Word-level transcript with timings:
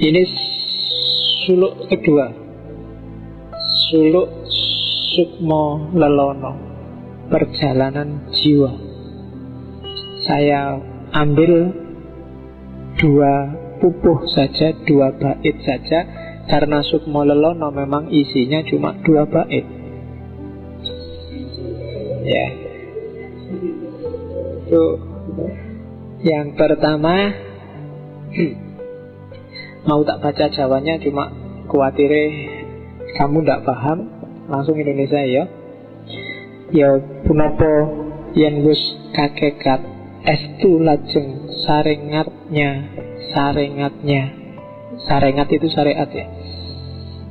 Ini 0.00 0.22
suluk 1.44 1.84
kedua. 1.92 2.32
Suluk 3.92 4.48
Sukmo 5.12 5.92
Lelono. 5.92 6.56
Perjalanan 7.28 8.32
jiwa. 8.32 8.72
Saya 10.24 10.80
ambil 11.12 11.76
dua 12.96 13.34
pupuh 13.76 14.24
saja, 14.32 14.72
dua 14.88 15.12
bait 15.20 15.60
saja. 15.68 16.08
Karena 16.48 16.80
Sukmo 16.80 17.20
Lelono 17.20 17.68
memang 17.68 18.08
isinya 18.08 18.64
cuma 18.64 18.96
dua 19.04 19.28
bait. 19.28 19.68
Ya. 22.24 22.48
Itu 24.64 24.84
Yang 26.24 26.48
pertama 26.56 27.32
Mau 29.88 30.04
tak 30.04 30.20
baca 30.20 30.44
Jawanya 30.52 31.00
cuma 31.00 31.32
khawatir 31.70 32.12
kamu 33.16 33.44
tidak 33.44 33.64
paham 33.64 33.98
Langsung 34.50 34.74
Indonesia 34.74 35.22
ya. 35.22 35.44
Ya 36.74 36.90
punapa 37.22 37.70
yen 38.34 38.66
wis 38.66 38.82
kakekat 39.14 39.82
estu 40.26 40.82
lajeng 40.82 41.50
sarengatnya 41.66 42.70
sarengatnya 43.30 44.22
sarengat 45.06 45.48
itu 45.54 45.66
syariat 45.70 46.10
ya. 46.10 46.26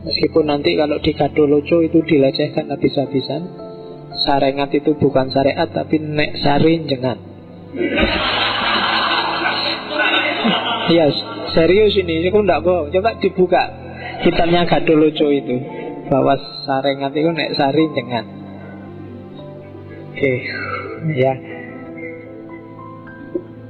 Meskipun 0.07 0.47
nanti 0.47 0.79
kalau 0.79 0.95
di 1.03 1.11
kadoloco 1.11 1.83
itu 1.83 1.99
dilecehkan 2.07 2.71
habis-habisan 2.71 3.41
sarengat 4.23 4.71
itu 4.79 4.95
bukan 4.95 5.27
syariat 5.27 5.67
tapi 5.67 5.99
nek 5.99 6.39
sari 6.39 6.87
jengan 6.87 7.19
Iya, 10.89 11.05
serius 11.53 11.93
ini, 11.99 12.23
ini 12.23 12.27
aku 12.29 12.41
tidak 12.43 12.63
bohong. 12.65 12.87
Coba 12.93 13.17
dibuka 13.19 13.63
kitabnya 14.23 14.67
Gadoloco 14.67 15.27
itu 15.31 15.55
bahwa 16.09 16.33
sarengat 16.65 17.13
itu 17.13 17.29
nek 17.29 17.53
sari 17.53 17.83
jengan. 17.93 18.25
Oke, 20.09 20.33
ya. 21.15 21.33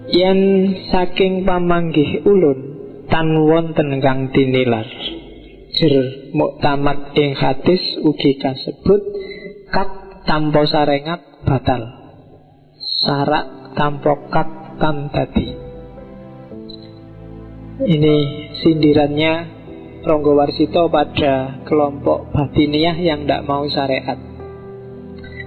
Yang 0.09 0.39
saking 0.89 1.45
pamanggih 1.45 2.25
ulun 2.25 2.59
tan 3.11 3.30
wonten 3.45 4.02
kang 4.02 4.33
tinilar. 4.33 4.88
Jer 5.69 5.93
muktamad 6.33 7.14
ing 7.14 7.38
hadis 7.38 7.81
ugi 8.02 8.41
kasebut 8.41 9.02
kat 9.69 9.89
tanpa 10.25 10.66
sarengat 10.66 11.45
batal. 11.45 11.81
Sarak 13.05 13.77
tanpa 13.77 14.17
kat 14.33 14.49
tan 14.81 15.14
tadi. 15.14 15.69
Ini 17.80 18.16
sindirannya 18.59 19.33
Ronggo 20.03 20.35
Warsito 20.35 20.91
pada 20.91 21.63
kelompok 21.63 22.27
batiniah 22.36 22.91
yang 22.99 23.23
tidak 23.23 23.47
mau 23.47 23.63
syariat. 23.71 24.19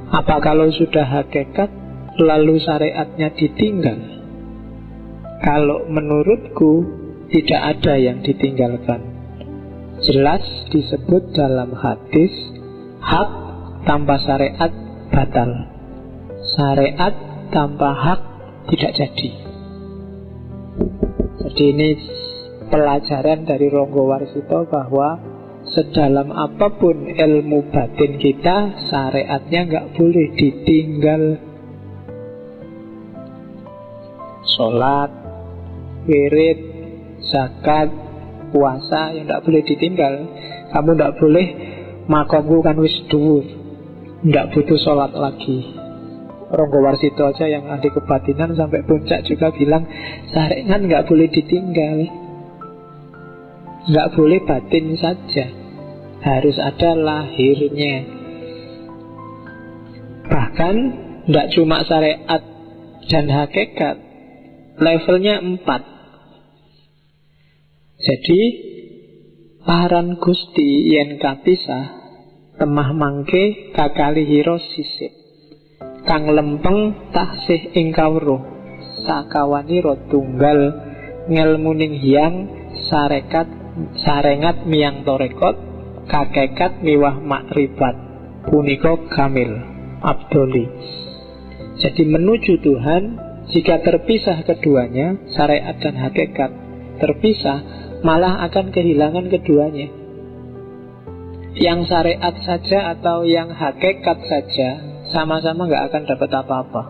Apa 0.08 0.40
kalau 0.40 0.72
sudah 0.72 1.04
hakikat 1.04 1.68
lalu 2.16 2.56
syariatnya 2.56 3.36
ditinggal? 3.36 4.00
Kalau 5.44 5.84
menurutku 5.92 6.72
tidak 7.28 7.60
ada 7.76 8.00
yang 8.00 8.24
ditinggalkan. 8.24 9.12
Jelas 10.00 10.40
disebut 10.72 11.36
dalam 11.36 11.76
hadis 11.76 12.32
hak 13.04 13.28
tanpa 13.84 14.16
syariat 14.24 14.72
batal. 15.12 15.52
Syariat 16.56 17.12
tanpa 17.52 17.92
hak 17.92 18.20
tidak 18.72 18.96
jadi. 18.96 19.41
Jadi 21.52 21.68
ini 21.68 21.90
pelajaran 22.72 23.44
dari 23.44 23.68
Ronggo 23.68 24.08
Warsito 24.08 24.64
bahwa 24.72 25.20
sedalam 25.68 26.32
apa 26.32 26.72
pun 26.80 27.12
ilmu 27.12 27.68
batin 27.68 28.16
kita, 28.16 28.88
syariatnya 28.88 29.60
nggak 29.68 29.86
boleh 29.92 30.32
ditinggal. 30.32 31.22
Sholat, 34.48 35.12
wirid, 36.08 36.58
zakat, 37.28 37.92
puasa 38.48 39.12
yang 39.12 39.28
nggak 39.28 39.44
boleh 39.44 39.60
ditinggal. 39.68 40.14
Kamu 40.72 40.88
nggak 40.96 41.20
boleh 41.20 41.46
makomku 42.08 42.64
kan 42.64 42.80
wis 42.80 42.96
dhuwur, 43.12 43.44
nggak 44.24 44.56
butuh 44.56 44.80
sholat 44.80 45.12
lagi. 45.12 45.81
Ronggo 46.52 46.84
Warsito 46.84 47.24
aja 47.24 47.48
yang 47.48 47.64
ahli 47.72 47.88
kebatinan 47.88 48.52
sampai 48.52 48.84
puncak 48.84 49.24
juga 49.24 49.48
bilang 49.56 49.88
syariat 50.28 50.80
nggak 50.80 51.08
boleh 51.08 51.28
ditinggal. 51.32 51.98
Nggak 53.88 54.10
boleh 54.14 54.38
batin 54.44 54.86
saja. 55.00 55.46
Harus 56.22 56.54
ada 56.60 56.94
lahirnya. 56.94 57.96
Bahkan 60.28 60.76
Nggak 61.22 61.54
cuma 61.54 61.86
syariat 61.86 62.42
dan 63.06 63.30
hakikat 63.30 63.96
Levelnya 64.82 65.38
empat. 65.38 65.82
Jadi 68.02 68.40
Paran 69.62 70.18
gusti 70.18 70.90
yen 70.90 71.22
kapisah 71.22 72.02
Temah 72.58 72.90
mangke 72.90 73.70
kakali 73.70 74.26
hiro 74.26 74.58
sisip 74.58 75.21
Kang 76.12 76.28
lempeng 76.28 77.08
taksih 77.08 77.72
ing 77.72 77.96
kawruh. 77.96 78.44
Sakawani 79.08 79.80
tunggal 80.12 80.60
Ngelmuning 81.24 82.04
hiang 82.04 82.52
Sarekat 82.92 83.48
sarengat 83.96 84.68
miang 84.68 85.08
torekot 85.08 85.56
kakekat 86.12 86.84
miwah 86.84 87.16
makrifat 87.16 87.96
puniko 88.44 89.08
kamil 89.08 89.56
abdoli. 90.04 90.68
Jadi 91.80 92.04
menuju 92.04 92.60
Tuhan 92.60 93.02
jika 93.48 93.80
terpisah 93.80 94.44
keduanya 94.44 95.16
syariat 95.32 95.80
dan 95.80 95.96
hakikat 95.96 96.52
terpisah 97.00 97.64
malah 98.04 98.44
akan 98.52 98.68
kehilangan 98.68 99.32
keduanya. 99.32 99.88
Yang 101.56 101.88
syariat 101.88 102.36
saja 102.44 103.00
atau 103.00 103.24
yang 103.24 103.48
hakikat 103.48 104.20
saja 104.28 104.91
sama-sama 105.12 105.68
nggak 105.68 105.84
akan 105.92 106.02
dapat 106.08 106.30
apa-apa. 106.32 106.82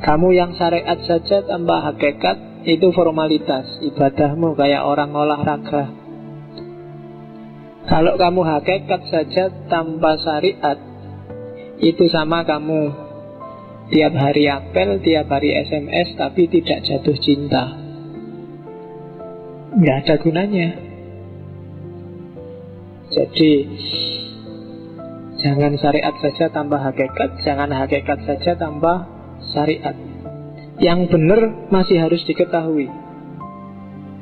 Kamu 0.00 0.32
yang 0.32 0.56
syariat 0.56 0.96
saja 1.04 1.44
tambah 1.44 1.78
hakikat 1.92 2.64
itu 2.64 2.88
formalitas. 2.96 3.68
Ibadahmu 3.84 4.56
kayak 4.56 4.82
orang 4.88 5.12
olahraga 5.12 6.00
kalau 7.90 8.14
kamu 8.14 8.46
hakikat 8.46 9.02
saja 9.10 9.50
tanpa 9.66 10.14
syariat 10.22 10.78
itu 11.82 12.06
sama 12.12 12.46
kamu. 12.46 13.10
Tiap 13.90 14.14
hari 14.14 14.46
apel, 14.46 15.02
tiap 15.02 15.26
hari 15.26 15.50
SMS 15.66 16.14
tapi 16.14 16.46
tidak 16.46 16.86
jatuh 16.86 17.18
cinta. 17.18 17.74
Nggak 19.74 19.96
ada 20.06 20.14
gunanya. 20.22 20.68
Jadi 23.10 23.52
jangan 25.40 25.72
syariat 25.80 26.14
saja 26.20 26.52
tanpa 26.52 26.78
hakikat 26.80 27.40
jangan 27.44 27.72
hakikat 27.72 28.18
saja 28.28 28.56
tanpa 28.56 29.08
syariat. 29.52 29.96
Yang 30.80 31.12
benar 31.12 31.68
masih 31.68 32.00
harus 32.00 32.24
diketahui. 32.24 32.88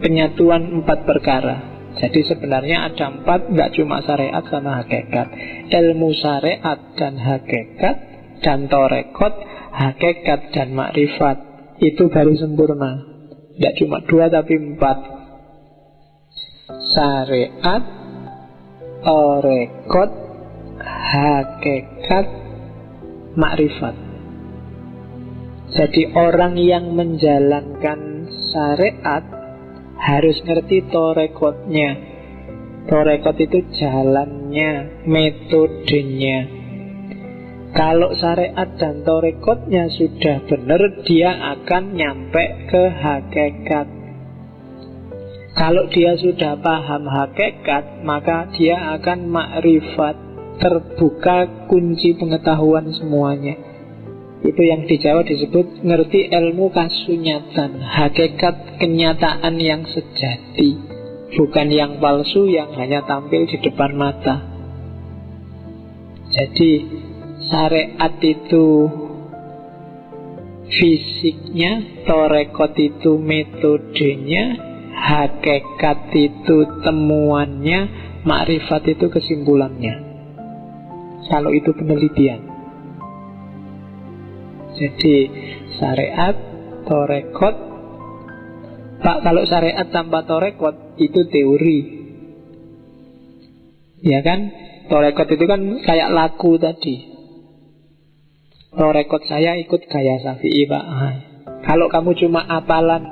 Penyatuan 0.02 0.82
empat 0.82 1.06
perkara. 1.06 1.78
Jadi 1.98 2.22
sebenarnya 2.30 2.86
ada 2.86 3.10
empat 3.10 3.50
Nggak 3.50 3.74
cuma 3.74 3.98
syariat 4.06 4.43
sama 4.46 4.82
hakikat. 4.82 5.26
Ilmu 5.66 6.14
syariat 6.14 6.78
dan 6.94 7.19
hakikat 7.19 7.96
Dan 8.38 8.70
torekot 8.70 9.34
Hakikat 9.75 10.54
dan 10.54 10.75
makrifat. 10.75 11.38
Itu 11.78 12.10
baru 12.10 12.34
sempurna. 12.34 13.02
Tidak 13.54 13.75
cuma 13.82 14.02
dua 14.06 14.31
tapi 14.31 14.54
empat. 14.58 14.98
Syariat 16.94 17.82
Torekot 19.02 20.27
Hakikat 20.82 22.26
Makrifat 23.38 24.08
jadi 25.69 26.16
orang 26.16 26.56
yang 26.56 26.96
menjalankan 26.96 28.25
syariat 28.48 29.20
harus 30.00 30.40
ngerti 30.40 30.88
torekotnya. 30.88 31.90
Torekot 32.88 33.36
itu 33.36 33.69
jalannya, 33.76 35.04
metodenya. 35.04 36.38
Kalau 37.76 38.16
syariat 38.16 38.64
dan 38.81 39.04
torekotnya 39.04 39.92
sudah 39.92 40.40
benar, 40.48 41.04
dia 41.04 41.36
akan 41.36 41.84
nyampe 41.92 42.44
ke 42.72 42.82
hakikat. 42.88 43.86
Kalau 45.52 45.84
dia 45.92 46.16
sudah 46.16 46.56
paham 46.64 47.04
hakikat, 47.12 48.08
maka 48.08 48.48
dia 48.56 48.96
akan 48.96 49.28
makrifat, 49.28 50.16
terbuka 50.58 51.66
kunci 51.70 52.19
pengetahuan 52.19 52.90
semuanya. 52.94 53.55
Itu 54.38 54.62
yang 54.62 54.87
di 54.87 55.02
Jawa 55.02 55.26
disebut 55.26 55.82
ngerti 55.82 56.31
ilmu 56.31 56.70
kasunyatan, 56.70 57.82
hakikat 57.82 58.78
kenyataan 58.78 59.58
yang 59.58 59.82
sejati, 59.82 60.78
bukan 61.34 61.69
yang 61.75 61.99
palsu 61.99 62.46
yang 62.46 62.70
hanya 62.78 63.02
tampil 63.02 63.50
di 63.50 63.58
depan 63.58 63.99
mata. 63.99 64.46
Jadi 66.31 66.70
syariat 67.50 68.14
itu 68.22 68.66
fisiknya, 70.70 72.05
torekot 72.06 72.78
itu 72.78 73.19
metodenya, 73.19 74.55
hakikat 74.94 76.14
itu 76.14 76.56
temuannya, 76.87 77.81
makrifat 78.22 78.87
itu 78.87 79.10
kesimpulannya. 79.10 80.07
Kalau 81.28 81.52
itu 81.52 81.70
penelitian. 81.76 82.40
Jadi 84.78 85.16
syariat, 85.76 86.36
torekot. 86.88 87.56
Pak 88.98 89.19
kalau 89.22 89.42
syariat 89.46 89.86
tanpa 89.92 90.25
torekot 90.25 90.98
itu 90.98 91.20
teori. 91.28 91.78
Ya 94.02 94.25
kan? 94.25 94.50
Torekot 94.88 95.28
itu 95.28 95.44
kan 95.44 95.60
kayak 95.84 96.10
laku 96.10 96.56
tadi. 96.56 97.19
Torekot 98.72 99.22
saya 99.28 99.58
ikut 99.60 99.84
gaya 99.90 100.22
Syafi'i 100.22 100.64
Pak. 100.64 100.84
Kalau 101.66 101.92
kamu 101.92 102.16
cuma 102.24 102.40
apalan 102.46 103.04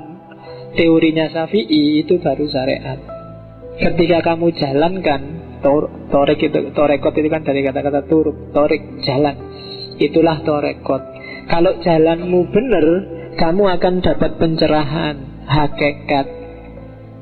teorinya 0.72 1.28
Syafi'i 1.28 2.06
itu 2.06 2.16
baru 2.22 2.46
syariat. 2.48 2.96
Ketika 3.76 4.24
kamu 4.24 4.56
jalankan 4.56 5.35
tor, 5.61 5.88
Torek 6.12 6.41
itu, 6.41 6.73
torekot 6.73 7.14
itu 7.17 7.29
kan 7.29 7.43
dari 7.43 7.61
kata-kata 7.64 8.06
turuk 8.06 8.55
Torek, 8.55 9.05
jalan 9.05 9.37
Itulah 9.97 10.44
torekot 10.44 11.17
kalau 11.47 11.79
jalanmu 11.79 12.50
benar, 12.50 12.87
kamu 13.38 13.64
akan 13.79 13.94
dapat 14.03 14.35
pencerahan, 14.43 15.47
hakikat. 15.47 16.26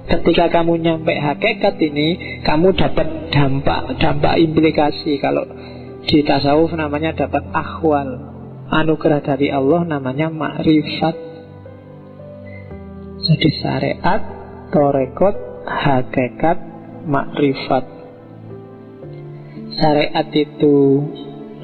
Ketika 0.05 0.49
kamu 0.49 0.81
nyampe 0.81 1.13
hakikat 1.13 1.77
ini, 1.81 2.41
kamu 2.45 2.73
dapat 2.73 3.33
dampak, 3.33 4.01
dampak 4.01 4.41
implikasi. 4.41 5.21
Kalau 5.21 5.45
di 6.09 6.25
tasawuf 6.25 6.73
namanya 6.73 7.13
dapat 7.13 7.45
akhwal. 7.53 8.33
Anugerah 8.65 9.21
dari 9.21 9.53
Allah 9.53 9.85
namanya 9.85 10.33
makrifat. 10.33 11.17
Jadi 13.29 13.49
syariat, 13.61 14.21
torekot, 14.73 15.37
hakikat, 15.69 16.59
makrifat. 17.05 17.94
Syariat 19.75 20.29
itu 20.31 20.77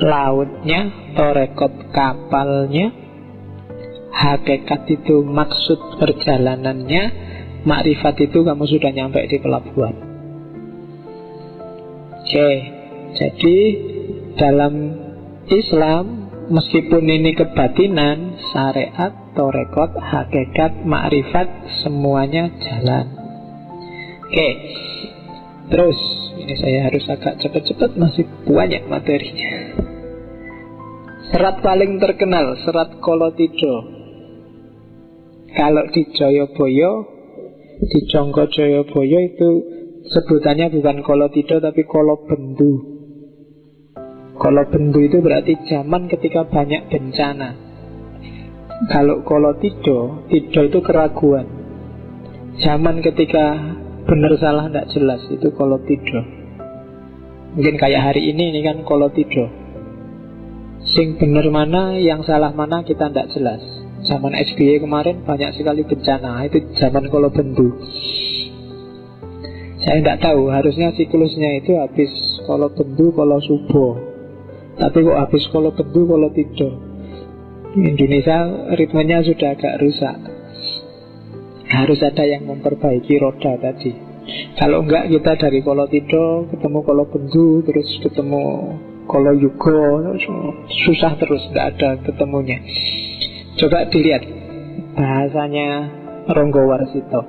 lautnya, 0.01 1.13
torekot 1.15 1.95
kapalnya, 1.95 2.91
hakikat 4.11 4.83
itu 4.91 5.23
maksud 5.23 6.01
perjalanannya, 6.03 7.03
makrifat 7.63 8.17
itu 8.27 8.43
kamu 8.43 8.65
sudah 8.67 8.91
nyampe 8.91 9.21
di 9.31 9.39
pelabuhan. 9.39 9.95
Oke, 12.21 12.51
jadi 13.15 13.59
dalam 14.39 14.75
Islam 15.51 16.05
meskipun 16.51 17.07
ini 17.07 17.35
kebatinan, 17.35 18.39
syariat, 18.51 19.15
torekot, 19.39 19.95
hakikat, 19.99 20.83
makrifat 20.83 21.49
semuanya 21.83 22.51
jalan. 22.59 23.07
Oke, 24.27 24.49
terus 25.71 25.99
ini 26.37 26.55
saya 26.59 26.91
harus 26.91 27.05
agak 27.07 27.39
cepat-cepat 27.41 27.91
masih 27.95 28.25
banyak 28.45 28.83
materinya. 28.91 29.53
Serat 31.31 31.63
paling 31.63 32.03
terkenal, 32.03 32.59
serat 32.67 32.99
Kolotido. 32.99 33.87
Kalau 35.55 35.85
di 35.95 36.03
Joyoboyo, 36.11 36.91
di 37.87 37.99
Jongko 38.11 38.51
Joyoboyo 38.51 39.19
itu 39.23 39.51
sebutannya 40.11 40.75
bukan 40.75 41.07
Kolotido 41.07 41.63
tapi 41.63 41.87
Kolobendu. 41.87 42.73
Kolobendu 44.41 44.99
itu 45.05 45.23
berarti 45.23 45.55
zaman 45.71 46.11
ketika 46.11 46.49
banyak 46.51 46.91
bencana. 46.91 47.51
Kalau 48.89 49.23
Kolotido, 49.23 50.27
Tido 50.33 50.61
itu 50.67 50.81
keraguan. 50.81 51.47
Zaman 52.59 53.05
ketika 53.05 53.77
benar 54.11 54.35
salah 54.43 54.67
tidak 54.67 54.91
jelas 54.91 55.23
itu 55.31 55.55
Kolotido. 55.55 56.19
Mungkin 57.55 57.79
kayak 57.79 58.11
hari 58.11 58.35
ini 58.35 58.51
ini 58.51 58.61
kan 58.67 58.83
Kolotido. 58.83 59.47
Sing 60.83 61.15
bener 61.15 61.47
mana, 61.55 61.95
yang 61.95 62.27
salah 62.27 62.51
mana 62.51 62.83
kita 62.83 63.07
tidak 63.07 63.31
jelas. 63.31 63.63
Zaman 64.03 64.35
SBY 64.35 64.83
kemarin 64.83 65.23
banyak 65.23 65.55
sekali 65.55 65.87
bencana, 65.87 66.43
itu 66.51 66.59
zaman 66.75 67.07
kalau 67.07 67.31
bendu. 67.31 67.71
Saya 69.87 70.03
tidak 70.03 70.19
tahu, 70.27 70.51
harusnya 70.51 70.91
siklusnya 70.99 71.63
itu 71.63 71.79
habis 71.79 72.11
kalau 72.51 72.67
bendu, 72.75 73.15
kalau 73.15 73.39
subuh. 73.39 73.95
Tapi 74.75 74.99
kok 75.07 75.21
habis 75.21 75.45
kalau 75.55 75.71
bendu, 75.71 76.03
kalau 76.11 76.29
tidur. 76.35 76.73
Indonesia 77.79 78.39
ritmenya 78.75 79.23
sudah 79.23 79.55
agak 79.55 79.79
rusak. 79.79 80.40
Harus 81.71 82.03
ada 82.03 82.27
yang 82.27 82.51
memperbaiki 82.51 83.15
roda 83.23 83.55
tadi. 83.59 83.95
Kalau 84.59 84.85
enggak 84.85 85.09
kita 85.11 85.33
dari 85.39 85.65
kalau 85.65 85.87
tidur 85.89 86.47
ketemu 86.51 86.79
kalau 86.85 87.05
bendu 87.09 87.65
terus 87.65 87.89
ketemu 88.05 88.45
kalau 89.11 89.33
Yugo 89.35 90.15
susah 90.87 91.19
terus 91.19 91.43
tidak 91.51 91.67
ada 91.75 91.91
ketemunya. 92.05 92.63
Coba 93.59 93.91
dilihat 93.91 94.23
bahasanya 94.95 95.69
Ronggo 96.31 96.63
Warsito. 96.71 97.27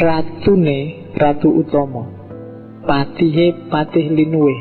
Ratune 0.00 1.12
Ratu 1.16 1.48
Utomo. 1.48 2.04
Patihe 2.84 3.70
Patih 3.72 4.12
Linwe. 4.12 4.56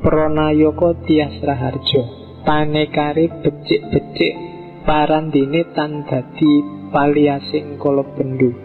Pronayoko 0.00 0.96
Tias 1.04 1.36
Raharjo. 1.44 2.02
Panekari 2.46 3.28
becik-becik 3.44 4.47
parandine 4.88 5.68
tan 5.76 6.08
dadi 6.08 6.52
paliasing 6.88 7.76
kala 7.76 8.08
bendu. 8.16 8.56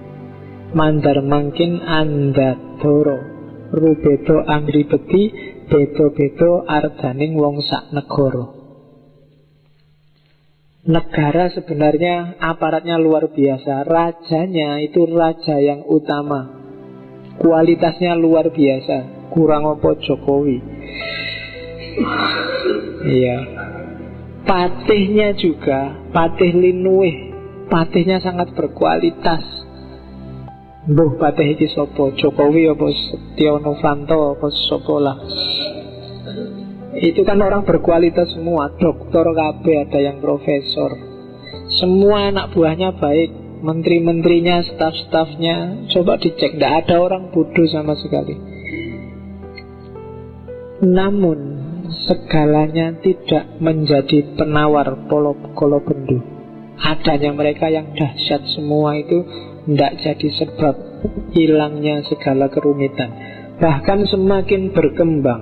Mandar 0.71 1.19
mangkin 1.19 1.83
rubedo 3.73 4.37
angribeti 4.47 5.23
beda-beda 5.67 6.63
ardaning 6.63 7.35
wong 7.35 7.59
sak 7.59 7.91
negara. 7.91 8.45
Negara 10.83 11.47
sebenarnya 11.51 12.39
aparatnya 12.43 12.99
luar 12.99 13.31
biasa, 13.31 13.87
rajanya 13.87 14.83
itu 14.83 15.07
raja 15.07 15.55
yang 15.59 15.83
utama. 15.87 16.59
Kualitasnya 17.39 18.19
luar 18.19 18.51
biasa, 18.51 19.31
kurang 19.31 19.63
opo 19.63 19.95
Jokowi. 19.95 20.59
Iya. 23.07 23.62
Patihnya 24.43 25.31
juga, 25.39 26.11
patih 26.11 26.51
Linue, 26.51 27.31
patihnya 27.71 28.19
sangat 28.19 28.51
berkualitas. 28.51 29.39
Mbah 30.83 31.15
patih 31.15 31.55
iki 31.55 31.71
sapa? 31.71 32.11
Jokowi 32.19 32.67
apa 32.67 32.91
Setia 32.91 33.55
Novanto 33.55 34.35
apa 34.35 34.47
sapa 34.67 34.95
lah. 34.99 35.17
Itu 36.99 37.23
kan 37.23 37.39
orang 37.39 37.63
berkualitas 37.63 38.35
semua, 38.35 38.67
dokter 38.75 39.23
KB 39.23 39.65
ada 39.87 39.99
yang 40.03 40.19
profesor. 40.19 40.91
Semua 41.79 42.29
anak 42.29 42.51
buahnya 42.51 42.99
baik, 42.99 43.31
menteri-menterinya, 43.63 44.59
staf-stafnya. 44.61 45.87
Coba 45.89 46.19
dicek, 46.19 46.59
tidak 46.59 46.85
ada 46.85 46.99
orang 46.99 47.31
bodoh 47.31 47.65
sama 47.71 47.95
sekali. 47.95 48.35
Namun 50.83 51.52
segalanya 52.07 52.95
tidak 53.03 53.59
menjadi 53.59 54.35
penawar 54.39 55.07
kolo 55.09 55.79
bendu. 55.83 56.19
Adanya 56.83 57.31
mereka 57.31 57.69
yang 57.69 57.93
dahsyat 57.93 58.43
semua 58.55 58.97
itu 58.97 59.23
tidak 59.63 59.91
jadi 60.03 60.27
sebab 60.41 60.75
hilangnya 61.31 62.03
segala 62.07 62.51
kerumitan 62.51 63.13
Bahkan 63.61 64.09
semakin 64.09 64.75
berkembang 64.75 65.41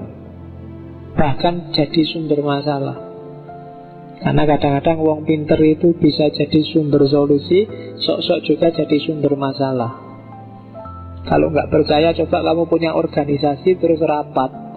Bahkan 1.11 1.75
jadi 1.75 2.01
sumber 2.07 2.39
masalah. 2.39 2.97
Karena 4.21 4.43
kadang-kadang 4.45 5.01
uang 5.01 5.21
pinter 5.25 5.59
itu 5.59 5.91
bisa 5.97 6.29
jadi 6.29 6.61
sumber 6.71 7.03
solusi 7.09 7.65
Sok-sok 7.99 8.39
juga 8.45 8.67
jadi 8.69 8.97
sumber 9.01 9.33
masalah. 9.33 9.91
Kalau 11.25 11.53
nggak 11.53 11.69
percaya 11.69 12.13
coba 12.17 12.37
kamu 12.41 12.63
punya 12.65 12.91
organisasi 12.97 13.77
terus 13.77 14.01
rapat 14.01 14.70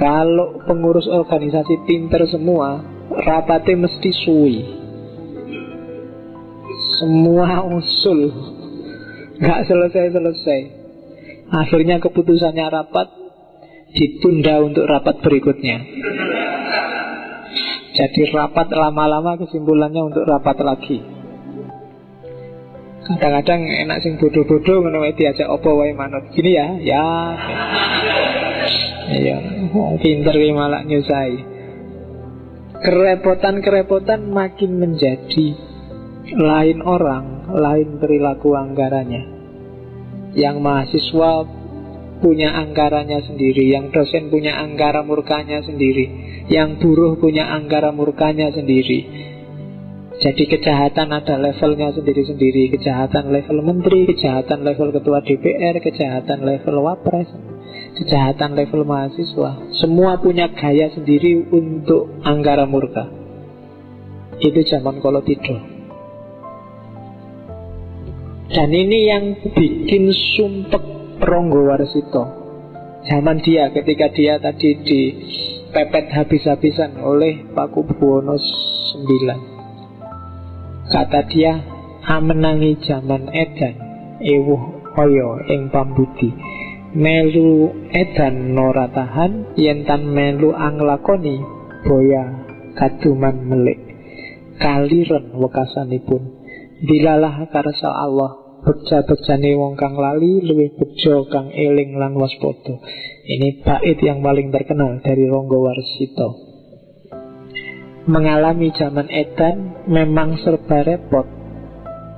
Kalau 0.00 0.64
pengurus 0.64 1.04
organisasi 1.04 1.84
pinter 1.84 2.24
semua 2.32 2.80
Rapatnya 3.12 3.84
mesti 3.84 4.10
suwi 4.24 4.58
Semua 6.96 7.64
usul 7.68 8.32
nggak 9.40 9.60
selesai-selesai. 9.72 10.60
Akhirnya 11.48 11.96
keputusannya 11.96 12.60
rapat 12.68 13.08
ditunda 13.96 14.60
untuk 14.60 14.84
rapat 14.84 15.16
berikutnya. 15.24 15.80
Jadi 17.96 18.20
rapat 18.36 18.68
lama-lama 18.76 19.40
kesimpulannya 19.40 20.12
untuk 20.12 20.28
rapat 20.28 20.60
lagi 20.60 21.00
Kadang-kadang 23.10 23.66
enak 23.66 24.06
sing 24.06 24.22
bodoh-bodoh 24.22 24.86
menurut 24.86 25.18
diajak 25.18 25.50
opo 25.50 25.82
wae 25.82 25.90
manut. 25.96 26.30
Gini 26.30 26.54
ya, 26.54 26.78
ya. 26.78 27.04
Iya, 29.10 29.36
oh, 29.74 29.98
pinter 29.98 30.34
ki 30.34 30.52
malah 30.54 30.86
nyusai. 30.86 31.34
Kerepotan-kerepotan 32.80 34.30
makin 34.30 34.80
menjadi 34.80 35.46
lain 36.30 36.78
orang, 36.80 37.50
lain 37.52 37.98
perilaku 37.98 38.56
anggarannya. 38.56 39.22
Yang 40.38 40.56
mahasiswa 40.62 41.32
punya 42.22 42.54
anggarannya 42.54 43.20
sendiri, 43.26 43.72
yang 43.72 43.90
dosen 43.90 44.30
punya 44.30 44.60
anggara 44.60 45.02
murkanya 45.02 45.64
sendiri, 45.64 46.06
yang 46.52 46.78
buruh 46.78 47.18
punya 47.18 47.50
anggara 47.50 47.90
murkanya 47.90 48.52
sendiri, 48.54 49.29
jadi 50.20 50.44
kejahatan 50.52 51.16
ada 51.16 51.40
levelnya 51.40 51.96
sendiri-sendiri. 51.96 52.76
Kejahatan 52.76 53.32
level 53.32 53.64
menteri, 53.64 54.04
kejahatan 54.04 54.68
level 54.68 54.92
ketua 54.92 55.24
DPR, 55.24 55.80
kejahatan 55.80 56.44
level 56.44 56.84
wapres 56.84 57.32
Kejahatan 57.96 58.52
level 58.52 58.84
mahasiswa. 58.84 59.72
Semua 59.80 60.20
punya 60.20 60.52
gaya 60.52 60.92
sendiri 60.92 61.40
untuk 61.48 62.20
anggara 62.20 62.68
murka. 62.68 63.08
Itu 64.40 64.60
zaman 64.68 65.00
kalau 65.04 65.24
tidur 65.24 65.60
Dan 68.50 68.70
ini 68.72 68.98
yang 69.08 69.24
bikin 69.56 70.12
sumpek 70.36 70.84
Ronggo 71.20 71.64
Warsito. 71.64 72.24
Zaman 73.08 73.40
dia 73.40 73.72
ketika 73.72 74.12
dia 74.12 74.36
tadi 74.36 74.76
dipepet 74.84 76.12
habis-habisan 76.12 77.00
oleh 77.00 77.46
Paku 77.56 77.84
Buwono 77.88 78.36
IX 78.36 79.49
Kata 80.90 81.22
dia, 81.30 81.54
amenangi 82.02 82.82
zaman 82.82 83.30
edan, 83.30 83.78
ewuh 84.18 84.90
oyo 84.98 85.38
ing 85.46 85.70
pambudi. 85.70 86.34
Melu 86.98 87.70
edan 87.94 88.58
nora 88.58 88.90
tahan, 88.90 89.54
yentan 89.54 90.10
melu 90.10 90.50
anglakoni, 90.50 91.38
boya 91.86 92.42
kaduman 92.74 93.38
melik. 93.46 93.78
Kaliren 94.58 95.30
wekasanipun. 95.38 96.42
Dilalah 96.82 97.46
karsa 97.54 97.86
Allah, 97.94 98.58
beja-bejane 98.66 99.54
wong 99.54 99.78
kang 99.78 99.94
lali, 99.94 100.42
luwih 100.42 100.74
bejo 100.74 101.30
kang 101.30 101.54
eling 101.54 102.02
lan 102.02 102.18
waspada. 102.18 102.82
Ini 103.30 103.62
bait 103.62 103.98
yang 104.02 104.26
paling 104.26 104.50
terkenal 104.50 104.98
dari 105.06 105.22
Ronggo 105.30 105.62
Warsito 105.62 106.49
mengalami 108.10 108.74
zaman 108.74 109.06
edan 109.08 109.86
memang 109.86 110.36
serba 110.42 110.82
repot. 110.82 111.26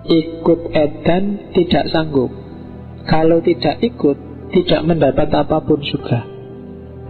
Ikut 0.08 0.61
edan 0.75 1.54
tidak 1.54 1.92
sanggup. 1.92 2.32
Kalau 3.06 3.38
tidak 3.44 3.78
ikut, 3.84 4.18
tidak 4.50 4.80
mendapat 4.82 5.28
apa 5.30 5.62
pun 5.62 5.78
juga. 5.84 6.26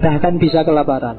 Bahkan 0.03 0.35
bisa 0.43 0.67
kelaparan. 0.67 1.17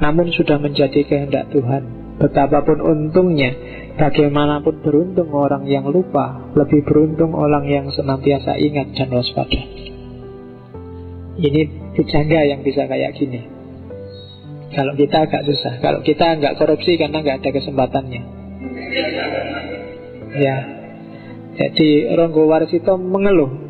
Namun 0.00 0.30
sudah 0.32 0.62
menjadi 0.62 1.02
kehendak 1.04 1.50
Tuhan. 1.50 2.06
Betapapun 2.16 2.80
untungnya, 2.80 3.52
bagaimanapun 4.00 4.80
beruntung 4.80 5.28
orang 5.36 5.68
yang 5.68 5.84
lupa, 5.84 6.48
lebih 6.56 6.80
beruntung 6.88 7.36
orang 7.36 7.68
yang 7.68 7.92
senantiasa 7.92 8.56
ingat 8.56 8.96
dan 8.96 9.12
waspada. 9.12 9.60
Ini 11.36 11.92
pujangga 11.92 12.40
yang 12.48 12.64
bisa 12.64 12.88
kayak 12.88 13.12
gini. 13.20 13.55
Kalau 14.74 14.92
kita 14.98 15.30
agak 15.30 15.42
susah. 15.46 15.78
Kalau 15.78 16.02
kita 16.02 16.36
nggak 16.42 16.58
korupsi 16.58 16.98
karena 16.98 17.22
nggak 17.22 17.38
ada 17.44 17.50
kesempatannya. 17.54 18.22
Ya. 20.36 20.56
Jadi 21.56 22.12
Ronggo 22.12 22.44
Warsito 22.50 22.98
mengeluh. 23.00 23.64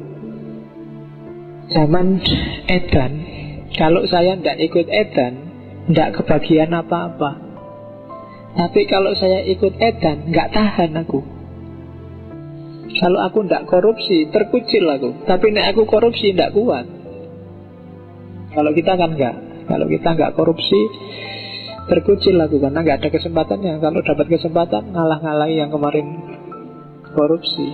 Zaman 1.66 2.22
Edan, 2.70 3.12
kalau 3.74 4.06
saya 4.06 4.38
tidak 4.38 4.58
ikut 4.70 4.86
Edan, 4.86 5.34
tidak 5.90 6.22
kebagian 6.22 6.70
apa-apa. 6.70 7.42
Tapi 8.56 8.86
kalau 8.86 9.12
saya 9.18 9.42
ikut 9.44 9.74
Edan, 9.78 10.30
nggak 10.30 10.50
tahan 10.54 10.94
aku. 11.02 11.20
Kalau 12.96 13.20
aku 13.20 13.44
tidak 13.44 13.68
korupsi, 13.68 14.30
terkucil 14.32 14.88
aku. 14.88 15.26
Tapi 15.28 15.52
nek 15.52 15.76
aku 15.76 15.84
korupsi 15.84 16.32
tidak 16.32 16.56
kuat. 16.56 16.86
Kalau 18.56 18.72
kita 18.72 18.96
kan 18.96 19.12
enggak. 19.12 19.45
Kalau 19.66 19.86
kita 19.90 20.08
nggak 20.14 20.34
korupsi 20.38 20.80
Terkucil 21.86 22.34
lagu 22.34 22.58
karena 22.58 22.82
nggak 22.82 22.98
ada 23.02 23.08
kesempatannya 23.14 23.78
Kalau 23.78 24.00
dapat 24.02 24.26
kesempatan 24.26 24.90
ngalah-ngalahi 24.90 25.54
yang 25.62 25.70
kemarin 25.70 26.06
korupsi. 27.14 27.68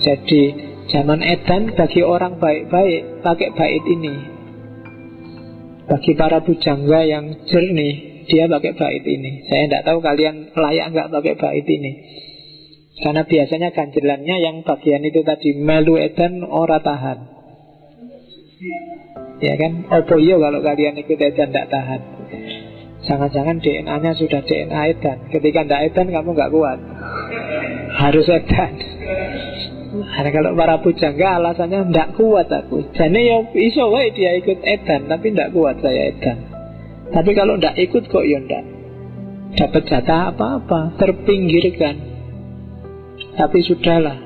Jadi 0.00 0.42
zaman 0.88 1.20
edan 1.20 1.76
bagi 1.76 2.00
orang 2.00 2.40
baik-baik 2.40 3.20
Pakai 3.20 3.52
bait 3.52 3.84
ini. 3.84 4.14
Bagi 5.86 6.12
para 6.16 6.40
bujangga 6.40 7.00
yang 7.04 7.44
jernih 7.44 8.24
Dia 8.26 8.48
pakai 8.48 8.72
bait 8.72 9.04
ini. 9.04 9.44
Saya 9.52 9.68
tidak 9.68 9.82
tahu 9.84 9.98
kalian 10.00 10.56
layak 10.56 10.96
nggak 10.96 11.08
pakai 11.12 11.34
bait 11.36 11.66
ini. 11.68 11.92
Karena 12.96 13.28
biasanya 13.28 13.68
ganjilannya 13.76 14.36
yang 14.40 14.56
bagian 14.64 15.04
itu 15.04 15.20
tadi 15.20 15.52
Melu 15.60 16.00
edan 16.00 16.40
ora 16.40 16.80
tahan 16.80 17.36
Ya 19.36 19.54
kan? 19.60 19.84
Opo 19.92 20.16
iya 20.16 20.40
kalau 20.40 20.64
kalian 20.64 20.96
ikut 20.96 21.20
edan 21.20 21.52
tidak 21.52 21.68
tahan. 21.68 22.00
Jangan-jangan 23.04 23.60
DNA-nya 23.60 24.12
sudah 24.16 24.40
DNA 24.40 24.80
edan. 24.96 25.28
Ketika 25.28 25.60
tidak 25.62 25.92
edan 25.92 26.08
kamu 26.08 26.30
nggak 26.32 26.52
kuat. 26.52 26.78
Harus 28.00 28.26
edan. 28.32 28.72
Nah, 29.96 30.28
kalau 30.28 30.52
para 30.56 30.76
pujangga 30.80 31.36
alasannya 31.36 31.92
tidak 31.92 32.08
kuat 32.16 32.48
aku. 32.48 32.88
Jadi 32.96 33.20
ya 33.28 33.38
iso 33.52 33.92
wae 33.92 34.12
dia 34.12 34.36
ikut 34.36 34.60
edan 34.60 35.08
Tapi 35.08 35.32
tidak 35.32 35.52
kuat 35.52 35.80
saya 35.84 36.16
edan. 36.16 36.38
Tapi 37.12 37.30
kalau 37.36 37.60
tidak 37.60 37.76
ikut 37.76 38.02
kok 38.08 38.24
ya 38.24 38.40
tidak 38.40 38.64
Dapat 39.56 39.82
jatah 39.88 40.34
apa-apa 40.34 40.98
Terpinggirkan. 40.98 41.96
Tapi 43.36 43.58
sudahlah 43.62 44.16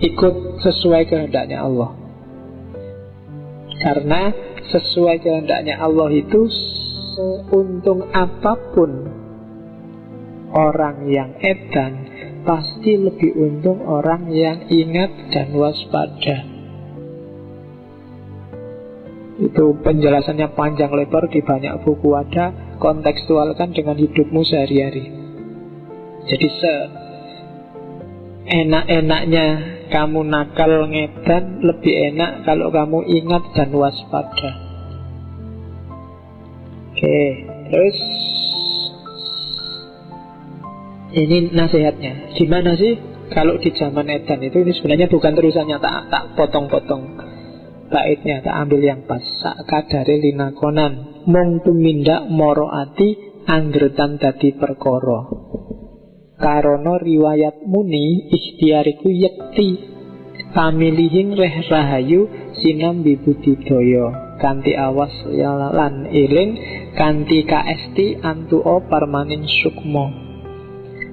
Ikut 0.00 0.62
sesuai 0.62 1.08
kehendaknya 1.08 1.64
Allah 1.64 2.01
karena 3.82 4.30
sesuai 4.70 5.18
kehendaknya 5.20 5.82
Allah 5.82 6.08
itu 6.14 6.46
Seuntung 7.12 8.08
apa 8.14 8.56
pun 8.72 8.90
Orang 10.54 11.10
yang 11.10 11.36
edan 11.42 12.08
Pasti 12.42 12.98
lebih 12.98 13.38
untung 13.38 13.86
orang 13.86 14.26
yang 14.34 14.66
ingat 14.66 15.30
dan 15.30 15.54
waspada. 15.54 16.42
Itu 19.38 19.78
penjelasannya 19.78 20.50
panjang 20.58 20.90
lebar 20.90 21.30
di 21.30 21.38
banyak 21.38 21.86
buku 21.86 22.18
ada 22.18 22.74
Kontekstualkan 22.82 23.70
dengan 23.70 23.94
hidupmu 23.94 24.42
sehari-hari. 24.42 25.06
Jadi 26.26 26.46
se 26.50 26.74
enak-enaknya 28.42 29.46
kamu 29.92 30.24
nakal 30.24 30.88
ngedan 30.88 31.60
lebih 31.60 32.16
enak 32.16 32.48
kalau 32.48 32.72
kamu 32.72 33.04
ingat 33.12 33.44
dan 33.52 33.70
waspada. 33.76 34.50
Oke, 36.96 37.20
terus. 37.68 37.98
Ini 41.12 41.52
nasihatnya. 41.52 42.32
Gimana 42.40 42.72
sih 42.72 42.96
kalau 43.28 43.60
di 43.60 43.68
zaman 43.76 44.08
edan 44.08 44.40
itu? 44.40 44.64
Ini 44.64 44.72
sebenarnya 44.72 45.12
bukan 45.12 45.36
terusannya 45.36 45.76
tak 45.76 46.08
tak 46.08 46.24
potong-potong 46.40 47.20
baitnya 47.92 48.40
tak 48.40 48.56
ambil 48.64 48.80
yang 48.80 49.04
pas. 49.04 49.20
Sak 49.20 49.68
kadare 49.68 50.16
linakonan. 50.16 51.12
Mung 51.28 51.60
tumindak 51.60 52.32
moro 52.32 52.72
ati 52.72 53.14
anggertan 53.44 54.16
dadi 54.16 54.56
perkara 54.56 55.41
Karono 56.42 56.98
riwayat 56.98 57.62
muni 57.70 58.26
ikhtiariku 58.26 59.06
yekti. 59.06 59.94
Pamilihing 60.50 61.38
reh 61.38 61.62
rahayu 61.70 62.26
sinam 62.58 63.06
bibudidaya. 63.06 64.36
Kanti 64.42 64.74
awas 64.74 65.14
lan 65.30 66.10
iling 66.10 66.58
Kanti 66.98 67.46
kaesti 67.46 68.18
antuo 68.26 68.82
parmanin 68.90 69.46
sukmo 69.46 70.10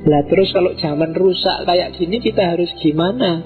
Lah 0.09 0.25
terus 0.25 0.49
kalau 0.49 0.73
zaman 0.73 1.13
rusak 1.13 1.61
kayak 1.69 1.93
gini 1.93 2.17
kita 2.17 2.57
harus 2.57 2.73
gimana? 2.81 3.45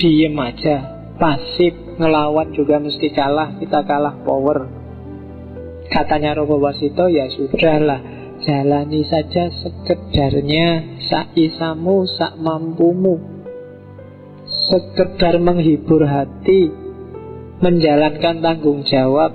Diem 0.00 0.32
aja. 0.40 0.96
Pasif 1.20 1.76
Ngelawan 2.00 2.56
juga 2.56 2.80
mesti 2.80 3.12
kalah 3.12 3.60
Kita 3.60 3.84
kalah 3.84 4.16
power. 4.24 4.64
Katanya 5.92 6.40
Robo 6.40 6.56
Wasito 6.56 7.04
ya 7.12 7.28
sudahlah 7.28 8.17
Jalani 8.38 9.02
saja 9.02 9.50
sekedarnya 9.50 10.98
Sak 11.10 11.34
isamu, 11.34 12.06
sak 12.06 12.38
mampumu. 12.38 13.18
Sekedar 14.70 15.42
menghibur 15.42 16.06
hati 16.06 16.70
Menjalankan 17.58 18.38
tanggung 18.38 18.86
jawab 18.86 19.34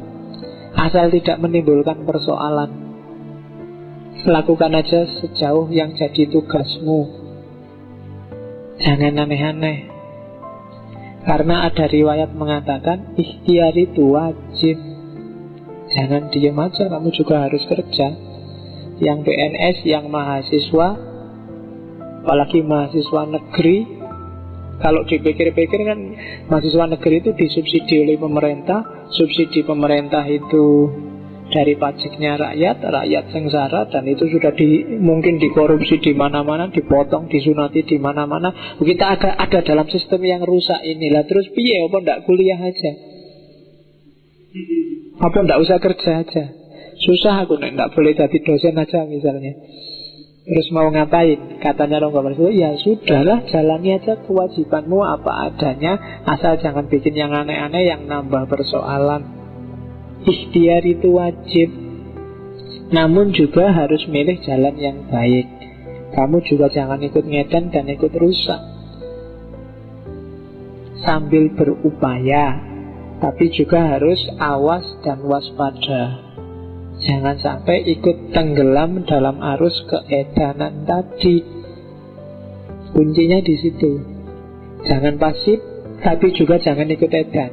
Asal 0.73 1.13
tidak 1.13 1.37
menimbulkan 1.37 2.01
persoalan. 2.01 2.71
Lakukan 4.25 4.73
aja 4.73 5.05
sejauh 5.05 5.69
yang 5.69 5.93
jadi 5.93 6.31
tugasmu. 6.33 7.05
Jangan 8.81 9.21
aneh-aneh. 9.21 9.93
Karena 11.23 11.67
ada 11.67 11.87
riwayat 11.87 12.35
mengatakan 12.35 13.15
Ikhtiar 13.15 13.71
itu 13.79 14.11
wajib 14.11 14.75
Jangan 15.95 16.27
diem 16.35 16.57
aja 16.59 16.91
Kamu 16.91 17.09
juga 17.15 17.47
harus 17.47 17.63
kerja 17.63 18.32
Yang 19.03 19.19
PNS, 19.27 19.77
yang 19.83 20.07
mahasiswa 20.07 20.87
Apalagi 22.23 22.63
mahasiswa 22.63 23.21
negeri 23.27 23.77
Kalau 24.79 25.03
dipikir-pikir 25.03 25.79
kan 25.83 25.99
Mahasiswa 26.47 26.85
negeri 26.87 27.19
itu 27.19 27.35
disubsidi 27.35 28.07
oleh 28.07 28.15
pemerintah 28.15 29.11
Subsidi 29.11 29.67
pemerintah 29.67 30.23
itu 30.25 30.89
dari 31.53 31.77
pajaknya 31.77 32.33
rakyat, 32.39 32.77
rakyat 32.81 33.25
sengsara 33.29 33.85
dan 33.93 34.09
itu 34.09 34.25
sudah 34.25 34.55
di, 34.57 34.97
mungkin 34.97 35.37
dikorupsi 35.37 36.01
di 36.01 36.17
mana-mana, 36.17 36.73
dipotong, 36.73 37.29
disunati 37.29 37.85
di 37.85 38.01
mana-mana. 38.01 38.79
Kita 38.81 39.05
ada 39.13 39.37
ada 39.37 39.59
dalam 39.61 39.85
sistem 39.85 40.25
yang 40.25 40.41
rusak 40.41 40.81
inilah. 40.81 41.27
Terus 41.29 41.53
piye 41.53 41.85
apa 41.85 41.97
ndak 42.01 42.19
kuliah 42.25 42.57
aja? 42.57 42.91
Apa 45.21 45.37
ndak 45.45 45.61
usah 45.61 45.77
kerja 45.77 46.25
aja? 46.25 46.43
Susah 47.01 47.45
aku 47.45 47.57
ndak 47.57 47.93
boleh 47.97 48.13
jadi 48.13 48.37
dosen 48.43 48.77
aja 48.77 49.05
misalnya. 49.09 49.53
Terus 50.43 50.67
mau 50.75 50.91
ngapain? 50.91 51.63
Katanya 51.63 52.03
Rongga 52.03 52.19
Marsudi, 52.19 52.59
ya 52.59 52.75
sudahlah 52.75 53.47
jalani 53.47 53.95
aja 53.95 54.19
kewajibanmu 54.27 54.99
apa 54.99 55.47
adanya 55.47 55.95
Asal 56.27 56.59
jangan 56.59 56.91
bikin 56.91 57.15
yang 57.15 57.31
aneh-aneh 57.31 57.87
yang 57.87 58.03
nambah 58.11 58.51
persoalan. 58.51 59.23
Ikhtiar 60.27 60.83
itu 60.83 61.15
wajib. 61.15 61.71
Namun 62.91 63.31
juga 63.31 63.71
harus 63.71 64.03
milih 64.11 64.43
jalan 64.43 64.75
yang 64.75 65.07
baik. 65.07 65.47
Kamu 66.11 66.43
juga 66.43 66.67
jangan 66.69 66.99
ikut 66.99 67.23
ngedan 67.23 67.71
dan 67.71 67.87
ikut 67.87 68.11
rusak. 68.11 68.61
Sambil 71.03 71.51
berupaya 71.55 72.71
Tapi 73.19 73.51
juga 73.55 73.95
harus 73.95 74.19
awas 74.35 74.83
dan 75.03 75.23
waspada 75.23 76.32
Jangan 77.03 77.35
sampai 77.35 77.83
ikut 77.83 78.31
tenggelam 78.31 79.03
dalam 79.03 79.35
arus 79.55 79.75
keedanan 79.91 80.87
tadi. 80.87 81.43
Kuncinya 82.95 83.43
di 83.43 83.55
situ. 83.59 83.91
Jangan 84.87 85.19
pasif 85.19 85.59
Tapi 86.03 86.35
juga 86.35 86.59
jangan 86.59 86.87
ikut 86.87 87.11
edan. 87.11 87.51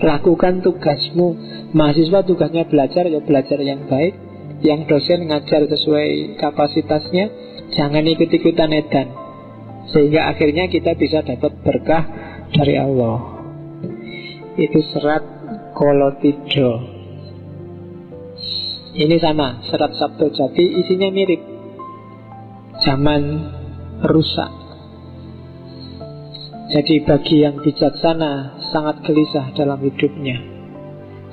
Lakukan 0.00 0.60
tugasmu. 0.60 1.28
Mahasiswa 1.72 2.24
tugasnya 2.24 2.68
belajar 2.68 3.08
Ya 3.08 3.20
belajar 3.24 3.60
yang 3.64 3.88
baik. 3.88 4.12
Yang 4.60 4.80
dosen 4.92 5.28
ngajar 5.28 5.68
sesuai 5.68 6.40
kapasitasnya 6.40 7.32
Jangan 7.76 8.04
ikut-ikutan 8.04 8.72
edan. 8.76 9.08
Sehingga 9.92 10.32
akhirnya 10.32 10.68
kita 10.68 10.96
bisa 11.00 11.24
dapat 11.24 11.52
berkah 11.64 12.04
dari 12.52 12.76
Allah. 12.76 13.40
Itu 14.56 14.80
serat 14.92 15.24
kolotido 15.76 16.95
Ini 18.96 19.20
sama 19.20 19.60
Serat 19.68 19.92
Sabdo 19.92 20.32
Jati 20.32 20.64
isinya 20.80 21.12
mirip. 21.12 21.36
Zaman 22.80 23.22
rusak. 24.08 24.52
Jadi 26.72 27.04
bagi 27.04 27.44
yang 27.44 27.60
bijaksana 27.60 28.56
sangat 28.72 29.04
gelisah 29.04 29.52
dalam 29.52 29.84
hidupnya. 29.84 30.40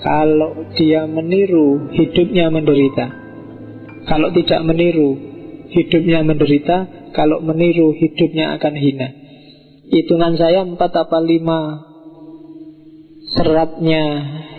Kalau 0.04 0.76
dia 0.76 1.08
meniru 1.08 1.88
hidupnya 1.96 2.52
menderita. 2.52 3.08
Kalau 4.12 4.28
tidak 4.36 4.60
meniru 4.68 5.16
hidupnya 5.72 6.20
menderita. 6.20 6.78
Kalau 7.16 7.40
meniru 7.40 7.96
hidupnya 7.96 8.60
akan 8.60 8.76
hina. 8.76 9.08
Hitungan 9.88 10.36
saya 10.36 10.68
empat 10.68 10.92
apa 11.00 11.24
lima 11.24 11.93
seratnya 13.34 14.04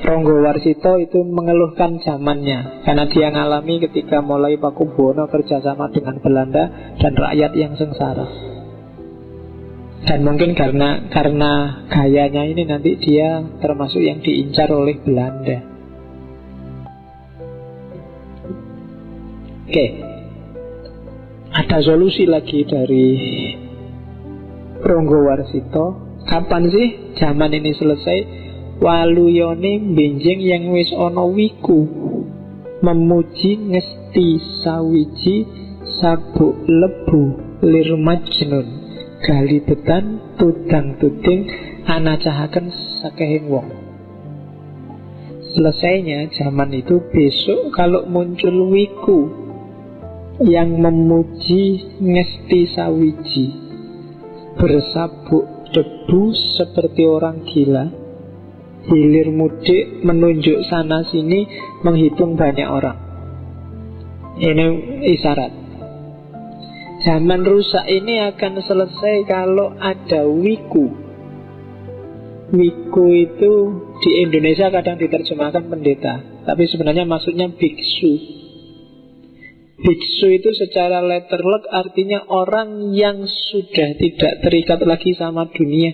Ronggo 0.04 0.44
Warsito 0.44 1.00
itu 1.00 1.24
mengeluhkan 1.24 1.96
zamannya 2.04 2.84
Karena 2.84 3.08
dia 3.08 3.32
ngalami 3.32 3.80
ketika 3.88 4.20
mulai 4.20 4.60
Pakubono 4.60 5.30
kerjasama 5.30 5.88
dengan 5.94 6.20
Belanda 6.20 6.94
dan 6.98 7.12
rakyat 7.16 7.52
yang 7.56 7.72
sengsara 7.78 8.54
dan 10.04 10.20
mungkin 10.20 10.52
karena 10.52 11.08
karena 11.08 11.80
gayanya 11.88 12.44
ini 12.44 12.68
nanti 12.68 13.00
dia 13.00 13.40
termasuk 13.64 14.04
yang 14.04 14.20
diincar 14.20 14.68
oleh 14.68 15.00
Belanda. 15.00 15.64
Oke, 19.64 19.86
ada 21.56 21.78
solusi 21.80 22.28
lagi 22.28 22.68
dari 22.68 23.06
Ronggo 24.84 25.24
Warsito. 25.24 25.86
Kapan 26.28 26.68
sih 26.68 27.16
zaman 27.16 27.56
ini 27.56 27.72
selesai? 27.72 28.43
Waluyone 28.82 29.94
benjing 29.94 30.42
yang 30.42 30.74
wis 30.74 30.90
ono 30.90 31.30
wiku. 31.30 31.86
Memuji 32.82 33.70
ngesti 33.70 34.28
sawiji 34.60 35.46
sabuk 36.02 36.66
lebu 36.68 37.22
lirmajnun 37.64 38.66
gali 39.24 39.62
betan 39.62 40.20
tudang 40.36 41.00
tuding 41.00 41.48
anacahaken 41.86 42.68
sakehing 43.00 43.48
wong. 43.48 43.70
Selesainya 45.54 46.28
zaman 46.34 46.74
itu 46.74 46.98
besok 47.14 47.72
kalau 47.72 48.04
muncul 48.10 48.74
wiku 48.74 49.32
yang 50.42 50.76
memuji 50.82 51.94
ngesti 52.02 52.74
sawiji. 52.74 53.46
Bersabuk 54.58 55.72
debu 55.72 56.34
seperti 56.58 57.06
orang 57.06 57.46
gila 57.48 58.03
hilir 58.90 59.28
mudik 59.32 60.04
menunjuk 60.04 60.64
sana 60.68 61.04
sini 61.08 61.46
menghitung 61.80 62.36
banyak 62.36 62.68
orang 62.68 62.98
ini 64.40 64.66
isyarat 65.14 65.64
Zaman 67.04 67.44
rusak 67.44 67.84
ini 67.84 68.16
akan 68.32 68.64
selesai 68.64 69.28
kalau 69.28 69.76
ada 69.76 70.24
wiku. 70.24 70.88
Wiku 72.48 73.06
itu 73.12 73.52
di 74.00 74.24
Indonesia 74.24 74.72
kadang 74.72 74.96
diterjemahkan 74.96 75.68
pendeta, 75.68 76.24
tapi 76.48 76.64
sebenarnya 76.64 77.04
maksudnya 77.04 77.52
biksu. 77.52 78.12
Biksu 79.84 80.26
itu 80.32 80.48
secara 80.56 81.04
letterlock 81.04 81.68
artinya 81.68 82.24
orang 82.24 82.96
yang 82.96 83.28
sudah 83.28 84.00
tidak 84.00 84.40
terikat 84.40 84.80
lagi 84.88 85.12
sama 85.12 85.44
dunia. 85.52 85.92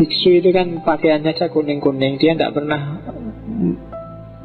Biksu 0.00 0.40
itu 0.40 0.48
kan 0.48 0.80
pakaiannya 0.80 1.36
saja 1.36 1.52
kuning-kuning, 1.52 2.16
dia 2.16 2.32
tidak 2.32 2.56
pernah 2.56 3.04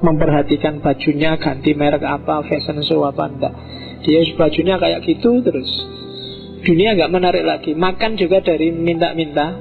memperhatikan 0.03 0.83
bajunya 0.83 1.39
ganti 1.39 1.71
merek 1.71 2.03
apa, 2.03 2.43
fashion 2.43 2.83
show 2.83 3.07
apa 3.07 3.23
enggak. 3.31 3.53
Dia 4.03 4.19
bajunya 4.35 4.75
kayak 4.75 5.07
gitu 5.07 5.39
terus. 5.39 5.71
Dunia 6.59 6.99
nggak 6.99 7.13
menarik 7.13 7.47
lagi. 7.47 7.71
Makan 7.71 8.19
juga 8.19 8.43
dari 8.43 8.75
minta-minta. 8.75 9.55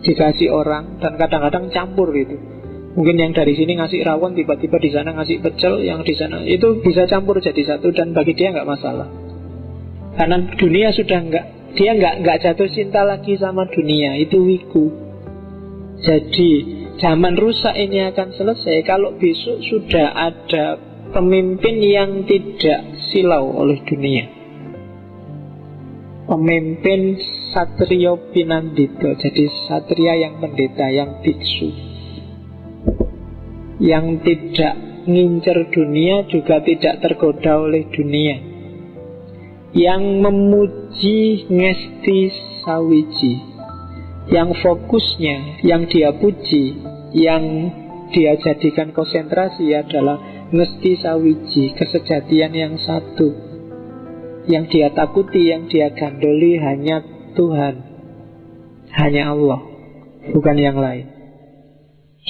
Dikasih 0.00 0.48
orang 0.48 0.96
Dan 0.96 1.20
kadang-kadang 1.20 1.68
campur 1.68 2.08
gitu. 2.16 2.32
Mungkin 2.96 3.20
yang 3.20 3.36
dari 3.36 3.52
sini 3.52 3.76
ngasih 3.76 4.00
rawon 4.00 4.32
Tiba-tiba 4.32 4.80
di 4.80 4.90
sana 4.90 5.12
ngasih 5.12 5.44
pecel 5.44 5.84
Yang 5.84 6.00
di 6.08 6.14
sana 6.16 6.40
itu 6.42 6.80
bisa 6.80 7.04
campur 7.04 7.38
jadi 7.38 7.62
satu 7.62 7.92
Dan 7.92 8.16
bagi 8.16 8.32
dia 8.32 8.48
nggak 8.48 8.64
masalah. 8.64 9.12
Karena 10.16 10.40
dunia 10.56 10.88
sudah 10.96 11.20
nggak 11.20 11.46
Dia 11.78 11.94
nggak 11.94 12.14
nggak 12.26 12.38
jatuh 12.42 12.68
cinta 12.70 13.06
lagi 13.06 13.38
sama 13.38 13.66
dunia 13.70 14.18
Itu 14.18 14.42
wiku 14.42 14.90
Jadi 16.02 16.50
zaman 16.98 17.38
rusak 17.38 17.74
ini 17.78 18.10
akan 18.10 18.34
selesai 18.34 18.82
Kalau 18.86 19.14
besok 19.16 19.62
sudah 19.62 20.10
ada 20.14 20.90
pemimpin 21.10 21.76
yang 21.82 22.22
tidak 22.24 22.94
silau 23.10 23.50
oleh 23.50 23.82
dunia. 23.82 24.24
Pemimpin 26.30 27.18
Satrio 27.50 28.30
Pinandito, 28.30 29.18
jadi 29.18 29.44
Satria 29.66 30.14
yang 30.14 30.38
pendeta, 30.38 30.86
yang 30.86 31.18
biksu. 31.26 31.68
Yang 33.82 34.06
tidak 34.22 34.74
ngincer 35.10 35.58
dunia 35.74 36.30
juga 36.30 36.62
tidak 36.62 37.02
tergoda 37.02 37.58
oleh 37.58 37.90
dunia. 37.90 38.38
Yang 39.70 40.02
memuji 40.18 41.46
Ngesti 41.46 42.20
Sawiji. 42.66 43.34
Yang 44.30 44.62
fokusnya, 44.62 45.62
yang 45.66 45.90
dia 45.90 46.14
puji, 46.14 46.78
yang 47.14 47.44
dia 48.10 48.34
jadikan 48.42 48.90
konsentrasi 48.90 49.70
adalah 49.70 50.18
Mesti 50.50 50.98
sawiji 50.98 51.78
kesejatian 51.78 52.50
yang 52.50 52.74
satu 52.82 53.30
Yang 54.50 54.64
dia 54.74 54.88
takuti, 54.90 55.46
yang 55.46 55.70
dia 55.70 55.94
gandoli 55.94 56.58
hanya 56.58 57.06
Tuhan 57.38 57.74
Hanya 58.90 59.30
Allah 59.30 59.62
Bukan 60.34 60.56
yang 60.58 60.74
lain 60.74 61.06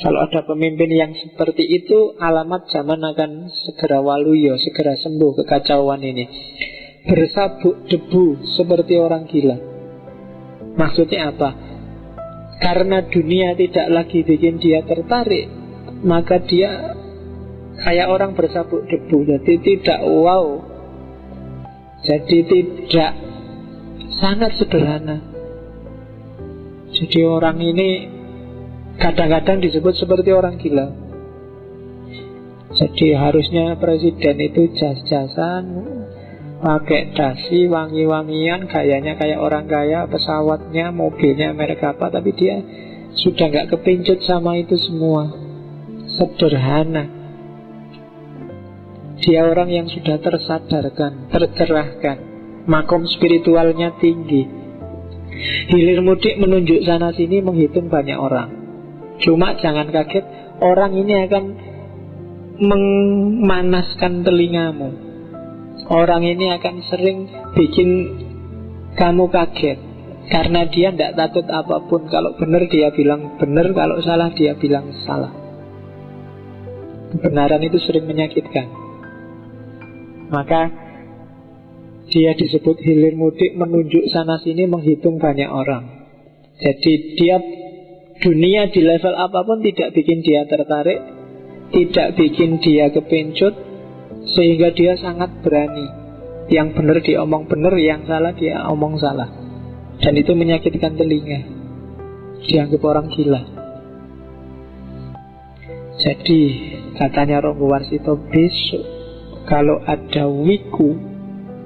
Kalau 0.04 0.20
ada 0.20 0.44
pemimpin 0.44 0.92
yang 0.92 1.12
seperti 1.16 1.64
itu, 1.64 2.14
alamat 2.20 2.68
zaman 2.72 3.00
akan 3.04 3.50
segera 3.52 4.00
waluyo, 4.00 4.56
segera 4.56 4.96
sembuh 4.96 5.42
kekacauan 5.42 6.00
ini. 6.00 6.24
Bersabuk 7.00 7.88
debu 7.88 8.44
seperti 8.56 8.94
orang 9.00 9.24
gila. 9.24 9.56
Maksudnya 10.76 11.32
apa? 11.32 11.50
Karena 12.60 13.00
dunia 13.08 13.56
tidak 13.56 13.88
lagi 13.88 14.20
bikin 14.20 14.60
dia 14.60 14.84
tertarik, 14.84 15.48
maka 16.04 16.44
dia 16.44 16.92
kayak 17.80 18.12
orang 18.12 18.36
bersabuk 18.36 18.84
debu. 18.84 19.24
Jadi 19.24 19.52
tidak 19.64 20.00
wow. 20.04 20.60
Jadi 22.04 22.38
tidak 22.44 23.12
sangat 24.20 24.60
sederhana. 24.60 25.24
Jadi 26.92 27.20
orang 27.24 27.56
ini 27.64 27.90
kadang-kadang 29.00 29.64
disebut 29.64 29.96
seperti 29.96 30.30
orang 30.36 30.60
gila. 30.60 30.88
Jadi 32.70 33.16
harusnya 33.16 33.74
presiden 33.80 34.36
itu 34.36 34.70
jas-jasan, 34.78 35.64
pakai 36.60 37.16
dasi, 37.16 37.64
wangi-wangian, 37.66 38.68
gayanya 38.68 39.16
kayak 39.16 39.40
orang 39.40 39.64
kaya, 39.64 40.04
pesawatnya, 40.04 40.92
mobilnya 40.92 41.56
merek 41.56 41.80
apa, 41.80 42.12
tapi 42.12 42.36
dia 42.36 42.60
sudah 43.16 43.48
nggak 43.48 43.68
kepincut 43.74 44.20
sama 44.28 44.60
itu 44.60 44.76
semua. 44.76 45.32
Sederhana. 46.20 47.08
Dia 49.20 49.48
orang 49.48 49.68
yang 49.72 49.86
sudah 49.88 50.20
tersadarkan, 50.20 51.32
tercerahkan, 51.32 52.16
makom 52.68 53.08
spiritualnya 53.08 53.96
tinggi. 54.00 54.48
Hilir 55.72 56.04
mudik 56.04 56.36
menunjuk 56.36 56.84
sana 56.84 57.12
sini 57.16 57.40
menghitung 57.40 57.88
banyak 57.88 58.16
orang. 58.16 58.48
Cuma 59.20 59.56
jangan 59.60 59.88
kaget, 59.92 60.24
orang 60.60 60.92
ini 60.96 61.12
akan 61.28 61.44
memanaskan 62.60 64.24
telingamu. 64.24 65.09
Orang 65.90 66.22
ini 66.22 66.54
akan 66.54 66.86
sering 66.86 67.18
bikin 67.58 67.90
kamu 68.94 69.26
kaget 69.26 69.78
karena 70.30 70.70
dia 70.70 70.94
tidak 70.94 71.18
takut 71.18 71.46
apa 71.50 71.82
pun. 71.90 72.06
Kalau 72.06 72.38
benar 72.38 72.70
dia 72.70 72.94
bilang 72.94 73.34
benar, 73.42 73.74
kalau 73.74 73.98
salah 73.98 74.30
dia 74.30 74.54
bilang 74.54 74.94
salah. 75.02 75.34
Kebenaran 77.10 77.66
itu 77.66 77.82
sering 77.82 78.06
menyakitkan. 78.06 78.70
Maka 80.30 80.70
dia 82.06 82.38
disebut 82.38 82.78
hilir 82.86 83.18
mudik 83.18 83.58
menunjuk 83.58 84.06
sana 84.14 84.38
sini 84.38 84.70
menghitung 84.70 85.18
banyak 85.18 85.50
orang. 85.50 86.06
Jadi 86.62 87.18
dia 87.18 87.42
Dunia 88.20 88.68
di 88.68 88.84
level 88.84 89.16
apa 89.16 89.40
pun 89.48 89.64
tidak 89.64 89.96
bikin 89.96 90.20
dia 90.20 90.44
tertarik 90.44 91.00
Tidak 91.72 92.20
bikin 92.20 92.60
dia 92.60 92.92
kepencut 92.92 93.69
Sehingga 94.24 94.72
dia 94.76 94.96
sangat 95.00 95.30
berani. 95.40 95.88
Yang 96.50 96.68
benar 96.76 96.98
dia 96.98 97.22
omong 97.22 97.46
benar 97.46 97.78
Yang 97.78 98.10
salah 98.10 98.32
dia 98.34 98.66
omong 98.68 98.98
salah. 99.00 99.30
Dan 100.00 100.16
itu 100.16 100.32
menyakitkan 100.36 100.96
telinga. 100.96 101.40
Dianggap 102.44 102.82
orang 102.84 103.06
gila. 103.12 103.42
Jadi 106.00 106.40
katanya 106.96 107.44
Ronggo 107.44 107.68
Warsito 107.68 108.16
besok 108.32 108.80
Kalau 109.44 109.84
ada 109.84 110.24
wiku 110.24 110.96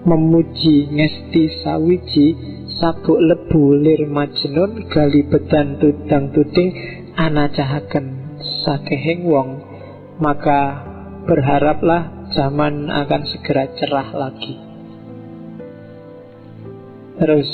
Memuji 0.05 0.91
ngesti 0.93 1.65
sawiji 1.65 2.27
sabuk 2.77 3.17
lebu 3.17 3.81
lir 3.81 4.05
majnun 4.05 4.85
gali 4.93 5.25
bedan 5.25 5.81
tudang 5.81 6.29
tuding 6.35 6.77
anacahaken 7.17 8.37
sakehing 8.67 9.25
wong 9.25 9.65
maka 10.21 10.85
berharaplah 11.25 12.14
zaman 12.35 12.91
akan 12.91 13.23
segera 13.31 13.71
cerah 13.79 14.11
lagi. 14.13 14.55
Terus 17.15 17.49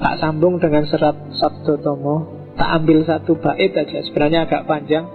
tak 0.00 0.14
sambung 0.20 0.60
dengan 0.60 0.84
serat 0.84 1.16
Sabdo 1.36 1.80
Tomo 1.80 2.16
tak 2.56 2.84
ambil 2.84 3.04
satu 3.08 3.40
bait 3.40 3.72
aja 3.72 4.04
sebenarnya 4.04 4.44
agak 4.44 4.68
panjang 4.68 5.08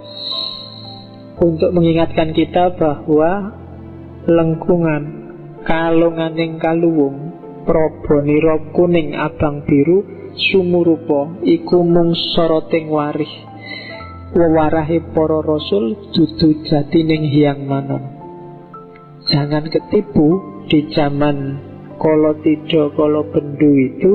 untuk 1.38 1.70
mengingatkan 1.70 2.34
kita 2.34 2.74
bahwa 2.74 3.54
lengkungan 4.26 5.02
kalunganing 5.62 6.58
kaluwung 6.58 7.34
Proboniro 7.66 8.70
kuning 8.70 9.18
abang 9.18 9.66
biru 9.66 10.06
Sumurupa 10.36 11.42
iku 11.42 11.82
mung 11.82 12.12
soroting 12.12 12.92
warih 12.92 13.55
Wewarahi 14.36 15.16
para 15.16 15.40
rasul 15.40 16.12
Dudu 16.12 16.68
jatining 16.68 17.24
hiang 17.32 17.64
manon 17.64 18.04
Jangan 19.32 19.64
ketipu 19.72 20.60
di 20.68 20.92
zaman 20.92 21.64
Kolo 21.96 22.36
tido, 22.44 22.92
bendu 23.32 23.72
itu 23.80 24.12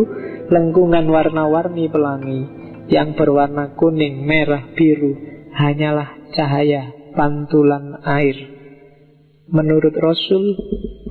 Lengkungan 0.54 1.10
warna-warni 1.10 1.90
pelangi 1.90 2.42
Yang 2.86 3.18
berwarna 3.18 3.74
kuning, 3.74 4.22
merah, 4.22 4.70
biru 4.78 5.18
Hanyalah 5.58 6.22
cahaya 6.32 7.02
pantulan 7.12 8.00
air. 8.08 8.38
Menurut 9.52 9.92
Rasul 9.98 10.56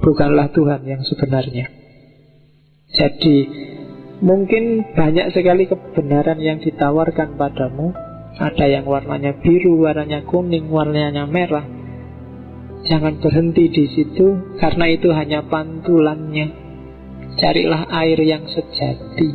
Bukanlah 0.01 0.49
Tuhan 0.57 0.81
yang 0.89 1.05
sebenarnya. 1.05 1.69
Jadi 2.97 3.37
mungkin 4.25 4.97
banyak 4.97 5.37
sekali 5.37 5.69
kebenaran 5.69 6.41
yang 6.41 6.57
ditawarkan 6.57 7.37
padamu 7.37 7.93
Ada 8.39 8.67
yang 8.71 8.87
warnanya 8.87 9.35
biru, 9.43 9.83
warnanya 9.83 10.23
kuning, 10.29 10.71
warnanya 10.71 11.27
merah 11.27 11.67
Jangan 12.87 13.19
berhenti 13.19 13.67
di 13.73 13.85
situ 13.91 14.59
Karena 14.61 14.87
itu 14.87 15.11
hanya 15.11 15.43
pantulannya 15.49 16.47
Carilah 17.41 17.91
air 17.91 18.19
yang 18.23 18.47
sejati 18.47 19.31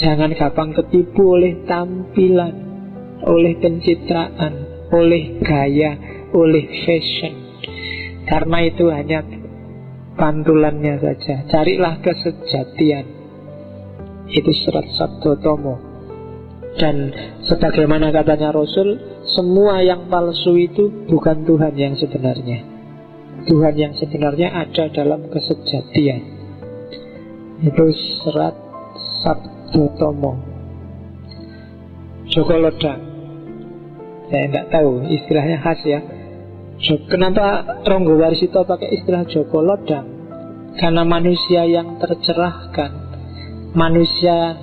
Jangan 0.00 0.32
gampang 0.36 0.70
ketipu 0.76 1.36
oleh 1.36 1.66
tampilan 1.66 2.54
Oleh 3.26 3.58
pencitraan 3.58 4.86
Oleh 4.94 5.42
gaya 5.42 5.98
Oleh 6.32 6.86
fashion 6.86 7.34
Karena 8.24 8.58
itu 8.64 8.86
hanya 8.88 9.26
pantulannya 10.20 11.00
saja. 11.00 11.48
Carilah 11.48 11.96
kesejatian. 12.04 13.06
Itu 14.28 14.52
serat 14.52 14.86
Sabdo 14.94 15.40
Tomo. 15.40 15.89
Dan 16.78 17.10
sebagaimana 17.50 18.14
katanya 18.14 18.54
Rasul, 18.54 19.00
semua 19.26 19.82
yang 19.82 20.06
palsu 20.06 20.54
itu 20.54 21.10
bukan 21.10 21.42
Tuhan 21.42 21.74
yang 21.74 21.94
sebenarnya. 21.98 22.62
Tuhan 23.50 23.74
yang 23.74 23.92
sebenarnya 23.98 24.54
ada 24.54 24.84
dalam 24.92 25.26
kesejatian. 25.32 26.20
Itu 27.66 27.84
serat 28.22 28.54
Sabdo 29.24 29.90
Tomo. 29.98 30.32
Joko 32.30 32.54
Lodang. 32.54 33.00
Saya 34.30 34.46
tidak 34.46 34.66
tahu 34.70 35.02
istilahnya 35.10 35.58
khas 35.58 35.82
ya 35.82 35.98
Kenapa 36.80 37.76
Ronggo 37.84 38.16
Warsito 38.16 38.64
pakai 38.64 38.96
istilah 38.96 39.28
Joko 39.28 39.60
Lodang? 39.60 40.08
Karena 40.80 41.04
manusia 41.04 41.68
yang 41.68 42.00
tercerahkan 42.00 43.10
Manusia 43.76 44.56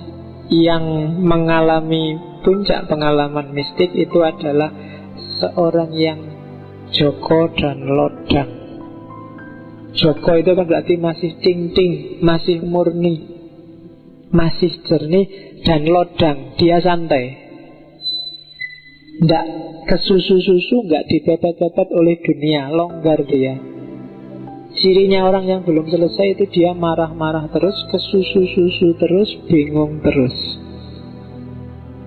yang 0.48 1.16
mengalami 1.20 2.16
puncak 2.40 2.88
pengalaman 2.88 3.52
mistik 3.52 3.92
itu 3.92 4.24
adalah 4.24 4.72
seorang 5.40 5.92
yang 5.92 6.20
Joko 6.88 7.52
dan 7.52 7.84
Lodang 7.84 8.50
Joko 9.92 10.32
itu 10.40 10.50
kan 10.56 10.64
berarti 10.64 10.96
masih 10.96 11.36
ting-ting, 11.44 12.24
masih 12.24 12.64
murni 12.64 13.36
Masih 14.28 14.84
jernih 14.84 15.60
dan 15.64 15.88
lodang, 15.88 16.56
dia 16.60 16.80
santai 16.80 17.36
Tidak 19.20 19.44
kesusu-susu 19.88 20.84
nggak 20.84 21.08
dipepet-pepet 21.08 21.88
oleh 21.96 22.20
dunia, 22.20 22.68
longgar 22.68 23.24
dia. 23.24 23.56
Cirinya 24.76 25.24
orang 25.24 25.48
yang 25.48 25.60
belum 25.64 25.88
selesai 25.88 26.36
itu 26.36 26.44
dia 26.52 26.76
marah-marah 26.76 27.48
terus, 27.48 27.72
kesusu-susu 27.88 29.00
terus, 29.00 29.30
bingung 29.48 30.04
terus. 30.04 30.36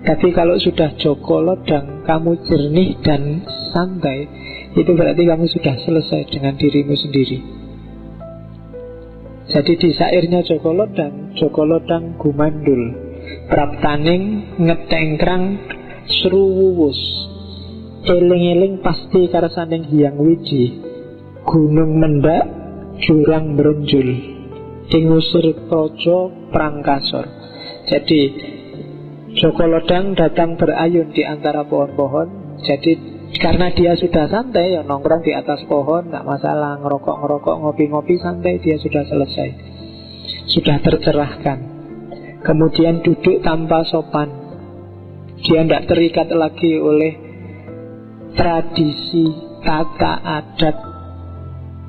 Tapi 0.06 0.30
kalau 0.30 0.54
sudah 0.58 0.94
Joko 0.98 1.42
dan 1.66 2.06
kamu 2.06 2.38
jernih 2.46 2.98
dan 3.02 3.42
santai, 3.74 4.26
itu 4.78 4.90
berarti 4.94 5.22
kamu 5.26 5.46
sudah 5.50 5.74
selesai 5.78 6.30
dengan 6.30 6.54
dirimu 6.54 6.94
sendiri. 6.94 7.38
Jadi 9.50 9.72
di 9.78 9.90
sairnya 9.98 10.46
Joko 10.46 10.70
Lodang, 10.70 11.34
Joko 11.34 11.66
Lodang 11.66 12.14
gumandul, 12.14 12.94
praptaning 13.50 14.54
ngetengkrang 14.62 15.58
seruwuwus, 16.22 16.98
Eling-eling 18.02 18.82
pasti 18.82 19.30
karasaning 19.30 19.86
hiang 19.86 20.18
wiji 20.18 20.91
Gunung 21.42 21.98
mendak 21.98 22.44
Jurang 23.02 23.58
berenjul 23.58 24.08
Ingusir 24.92 25.66
projo 25.66 26.30
prangkasor 26.52 27.26
Jadi 27.88 28.20
Joko 29.32 29.64
Lodang 29.64 30.12
datang 30.12 30.60
berayun 30.60 31.08
di 31.16 31.24
antara 31.24 31.64
pohon-pohon. 31.64 32.60
Jadi 32.60 32.92
karena 33.40 33.72
dia 33.72 33.96
sudah 33.96 34.28
santai 34.28 34.76
ya 34.76 34.84
nongkrong 34.84 35.24
di 35.24 35.32
atas 35.32 35.64
pohon 35.64 36.12
nggak 36.12 36.20
masalah 36.28 36.76
ngerokok-ngerokok 36.84 37.56
ngopi-ngopi 37.64 38.20
santai 38.20 38.60
dia 38.60 38.76
sudah 38.76 39.08
selesai. 39.08 39.48
Sudah 40.52 40.76
tercerahkan. 40.84 41.58
Kemudian 42.44 43.00
duduk 43.00 43.40
tanpa 43.40 43.88
sopan. 43.88 44.28
Dia 45.40 45.64
tidak 45.64 45.88
terikat 45.88 46.28
lagi 46.36 46.76
oleh 46.76 47.12
tradisi, 48.36 49.32
tata 49.64 50.20
adat 50.20 50.91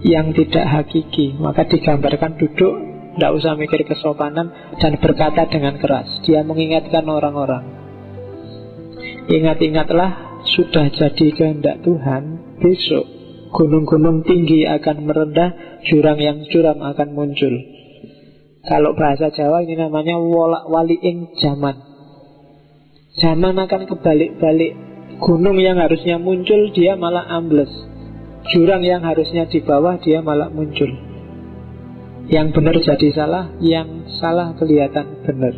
yang 0.04 0.36
tidak 0.36 0.68
hakiki 0.68 1.40
Maka 1.40 1.64
digambarkan 1.68 2.36
duduk 2.36 2.94
tidak 3.14 3.32
usah 3.38 3.54
mikir 3.54 3.86
kesopanan 3.86 4.74
dan 4.82 4.98
berkata 4.98 5.46
dengan 5.46 5.78
keras. 5.78 6.10
Dia 6.26 6.42
mengingatkan 6.42 7.06
orang-orang. 7.06 7.62
Ingat-ingatlah 9.30 10.42
sudah 10.50 10.90
jadi 10.90 11.28
kehendak 11.38 11.86
Tuhan 11.86 12.58
besok 12.58 13.06
gunung-gunung 13.54 14.26
tinggi 14.26 14.66
akan 14.66 15.06
merendah, 15.06 15.50
jurang 15.86 16.18
yang 16.18 16.42
curam 16.50 16.82
akan 16.82 17.14
muncul. 17.14 17.54
Kalau 18.66 18.98
bahasa 18.98 19.30
Jawa 19.30 19.62
ini 19.62 19.78
namanya 19.78 20.18
wolak 20.18 20.66
waliing 20.74 21.38
zaman. 21.38 21.78
Zaman 23.22 23.56
akan 23.62 23.82
kebalik-balik. 23.86 24.74
Gunung 25.22 25.62
yang 25.62 25.78
harusnya 25.78 26.18
muncul 26.18 26.74
dia 26.74 26.98
malah 26.98 27.30
ambles. 27.30 27.70
Jurang 28.52 28.84
yang 28.84 29.08
harusnya 29.08 29.48
di 29.48 29.64
bawah 29.64 29.96
dia 30.04 30.20
malah 30.20 30.52
muncul. 30.52 30.92
Yang 32.28 32.48
benar 32.56 32.76
jadi 32.80 33.08
salah, 33.16 33.46
yang 33.64 34.08
salah 34.20 34.52
kelihatan 34.60 35.24
benar. 35.24 35.56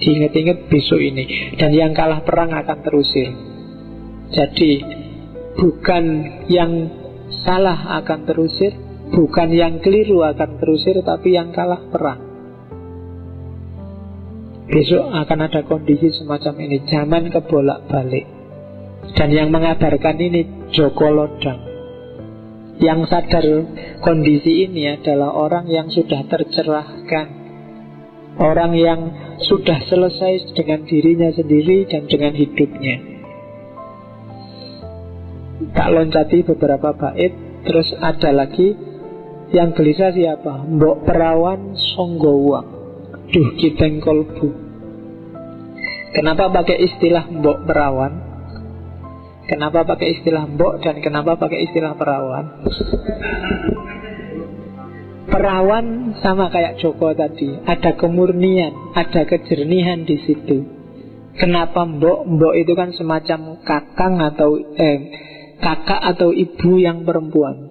Diingat-ingat 0.00 0.68
besok 0.68 1.00
ini. 1.00 1.56
Dan 1.56 1.72
yang 1.76 1.92
kalah 1.92 2.24
perang 2.24 2.52
akan 2.52 2.78
terusir. 2.84 3.32
Jadi, 4.32 4.72
bukan 5.56 6.04
yang 6.48 6.72
salah 7.44 8.00
akan 8.00 8.28
terusir, 8.28 8.76
bukan 9.12 9.48
yang 9.52 9.80
keliru 9.80 10.24
akan 10.24 10.60
terusir, 10.60 11.00
tapi 11.00 11.36
yang 11.36 11.52
kalah 11.52 11.80
perang. 11.88 12.20
Besok 14.66 15.04
akan 15.04 15.38
ada 15.46 15.60
kondisi 15.64 16.12
semacam 16.16 16.54
ini, 16.64 16.84
zaman 16.88 17.28
kebolak-balik. 17.32 18.26
Dan 19.16 19.32
yang 19.32 19.48
mengabarkan 19.48 20.16
ini 20.18 20.68
Joko 20.74 21.08
Lodang. 21.08 21.75
Yang 22.76 23.08
sadar 23.08 23.46
kondisi 24.04 24.68
ini 24.68 24.92
adalah 24.92 25.32
orang 25.32 25.64
yang 25.64 25.88
sudah 25.88 26.28
tercerahkan 26.28 27.26
Orang 28.36 28.76
yang 28.76 29.00
sudah 29.40 29.80
selesai 29.88 30.52
dengan 30.52 30.84
dirinya 30.84 31.32
sendiri 31.32 31.88
dan 31.88 32.04
dengan 32.04 32.36
hidupnya 32.36 32.96
Tak 35.72 35.88
loncati 35.88 36.44
beberapa 36.44 36.92
bait 36.92 37.32
Terus 37.64 37.96
ada 37.96 38.28
lagi 38.36 38.76
Yang 39.56 39.68
gelisah 39.80 40.12
siapa? 40.12 40.68
Mbok 40.68 41.08
perawan 41.08 41.72
songgowang 41.96 42.68
Duh 43.32 43.56
kiteng 43.56 44.04
kolbu 44.04 44.52
Kenapa 46.12 46.52
pakai 46.52 46.76
istilah 46.80 47.24
mbok 47.28 47.64
perawan? 47.64 48.25
Kenapa 49.46 49.86
pakai 49.86 50.18
istilah 50.18 50.42
mbok 50.50 50.82
dan 50.82 50.98
kenapa 50.98 51.38
pakai 51.38 51.70
istilah 51.70 51.94
perawan? 51.94 52.66
Perawan 55.30 55.86
sama 56.18 56.50
kayak 56.50 56.82
Joko 56.82 57.14
tadi, 57.14 57.54
ada 57.62 57.94
kemurnian, 57.94 58.94
ada 58.94 59.22
kejernihan 59.22 60.02
di 60.02 60.18
situ. 60.26 60.66
Kenapa 61.38 61.86
mbok? 61.86 62.26
Mbok 62.26 62.54
itu 62.58 62.72
kan 62.74 62.90
semacam 62.90 63.62
kakang 63.62 64.18
atau 64.18 64.58
eh, 64.58 64.98
kakak 65.62 66.00
atau 66.16 66.34
ibu 66.34 66.82
yang 66.82 67.06
perempuan. 67.06 67.70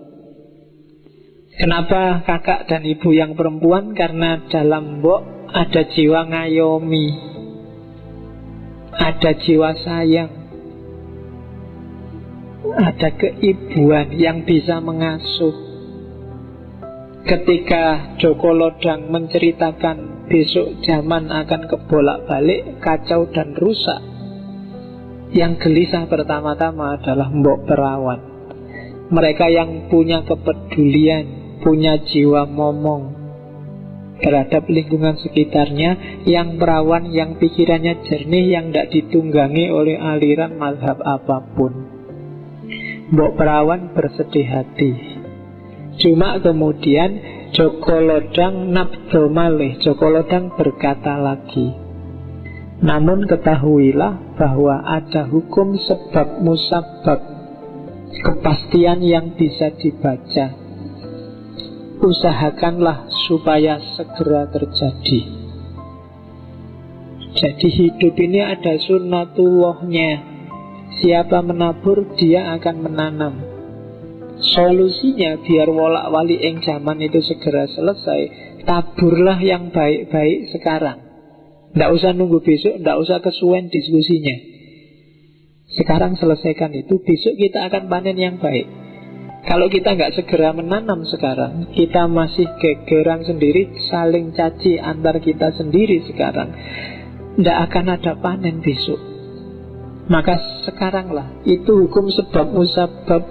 Kenapa 1.60 2.24
kakak 2.24 2.72
dan 2.72 2.88
ibu 2.88 3.12
yang 3.12 3.36
perempuan? 3.36 3.92
Karena 3.96 4.48
dalam 4.48 5.04
mbok 5.04 5.50
ada 5.52 5.88
jiwa 5.92 6.28
ngayomi, 6.28 7.08
ada 8.96 9.32
jiwa 9.40 9.72
sayang, 9.80 10.45
ada 12.74 13.10
keibuan 13.14 14.10
yang 14.16 14.42
bisa 14.42 14.82
mengasuh. 14.82 15.54
Ketika 17.26 18.18
Joko 18.22 18.54
Lodang 18.54 19.10
menceritakan 19.10 20.30
besok 20.30 20.82
zaman 20.86 21.30
akan 21.30 21.62
kebolak-balik, 21.70 22.82
kacau 22.82 23.30
dan 23.34 23.54
rusak. 23.58 24.02
Yang 25.34 25.66
gelisah 25.66 26.06
pertama-tama 26.06 27.02
adalah 27.02 27.30
Mbok 27.34 27.60
Perawan. 27.66 28.22
Mereka 29.10 29.46
yang 29.50 29.90
punya 29.90 30.22
kepedulian, 30.26 31.58
punya 31.66 31.98
jiwa 32.02 32.46
momong 32.46 33.26
terhadap 34.22 34.64
lingkungan 34.72 35.20
sekitarnya, 35.20 36.24
yang 36.24 36.56
perawan, 36.56 37.12
yang 37.12 37.36
pikirannya 37.36 38.06
jernih, 38.08 38.56
yang 38.56 38.72
tidak 38.72 38.96
ditunggangi 38.96 39.68
oleh 39.68 40.00
aliran 40.00 40.56
mazhab 40.56 41.04
apa 41.04 41.44
pun. 41.56 41.85
Mbok 43.06 43.38
Perawan 43.38 43.94
bersedih 43.94 44.50
hati. 44.50 44.92
Cuma 46.02 46.42
kemudian 46.42 47.22
Joko 47.54 48.02
Lodang 48.02 48.74
nabdo 48.74 49.30
malih. 49.30 49.78
Joko 49.78 50.10
Lodang 50.10 50.50
berkata 50.58 51.14
lagi 51.22 51.70
Namun 52.82 53.30
ketahuilah 53.30 54.34
bahwa 54.34 54.82
ada 54.90 55.30
hukum 55.30 55.78
sebab 55.78 56.42
musabab 56.42 57.22
Kepastian 58.26 59.06
yang 59.06 59.38
bisa 59.38 59.70
dibaca. 59.78 60.58
Usahakanlah 62.02 63.06
supaya 63.30 63.78
segera 63.94 64.50
terjadi. 64.50 65.22
Jadi 67.38 67.68
hidup 67.70 68.16
ini 68.18 68.42
ada 68.42 68.74
sunnatullahnya 68.82 70.35
Siapa 71.04 71.44
menabur, 71.44 72.16
dia 72.16 72.56
akan 72.56 72.76
menanam. 72.80 73.34
Solusinya 74.56 75.40
biar 75.44 75.68
wolak 75.72 76.12
wali 76.12 76.40
eng 76.44 76.60
zaman 76.64 77.00
itu 77.04 77.20
segera 77.24 77.68
selesai, 77.72 78.22
taburlah 78.64 79.40
yang 79.40 79.72
baik-baik 79.72 80.52
sekarang. 80.56 81.04
Tidak 81.72 81.90
usah 81.92 82.16
nunggu 82.16 82.40
besok, 82.40 82.80
tidak 82.80 82.98
usah 83.00 83.20
kesuwen 83.20 83.68
diskusinya. 83.68 84.36
Sekarang 85.76 86.16
selesaikan 86.16 86.72
itu, 86.72 87.04
besok 87.04 87.36
kita 87.36 87.68
akan 87.68 87.92
panen 87.92 88.16
yang 88.16 88.40
baik. 88.40 88.68
Kalau 89.46 89.68
kita 89.68 89.94
nggak 89.94 90.16
segera 90.16 90.56
menanam 90.56 91.04
sekarang, 91.06 91.76
kita 91.76 92.08
masih 92.08 92.48
gegeran 92.58 93.28
sendiri, 93.28 93.76
saling 93.92 94.32
caci 94.32 94.80
antar 94.80 95.20
kita 95.20 95.52
sendiri 95.54 96.02
sekarang, 96.08 96.50
tidak 97.36 97.58
akan 97.70 97.86
ada 98.00 98.12
panen 98.24 98.64
besok. 98.64 99.15
Maka 100.06 100.38
sekaranglah 100.70 101.42
Itu 101.46 101.86
hukum 101.86 102.10
sebab 102.14 102.54
musabab 102.54 103.24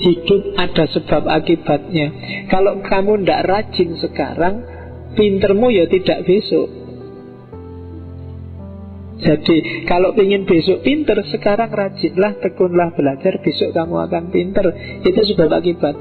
Hidup 0.00 0.56
ada 0.56 0.88
sebab 0.88 1.28
akibatnya. 1.28 2.08
Kalau 2.48 2.80
kamu 2.80 3.20
tidak 3.24 3.42
rajin 3.48 3.90
sekarang 4.00 4.54
Pintermu 5.10 5.68
ya 5.74 5.90
tidak 5.90 6.22
besok. 6.22 6.70
Jadi 9.20 9.84
kalau 9.84 10.16
ingin 10.16 10.48
besok 10.48 10.80
pinter 10.80 11.20
Sekarang 11.28 11.68
rajinlah, 11.68 12.40
tekunlah 12.40 12.96
belajar 12.96 13.42
Besok 13.44 13.76
kamu 13.76 14.08
akan 14.08 14.24
pinter. 14.32 14.66
Itu 15.04 15.20
sebab 15.34 15.50
akibat. 15.60 15.96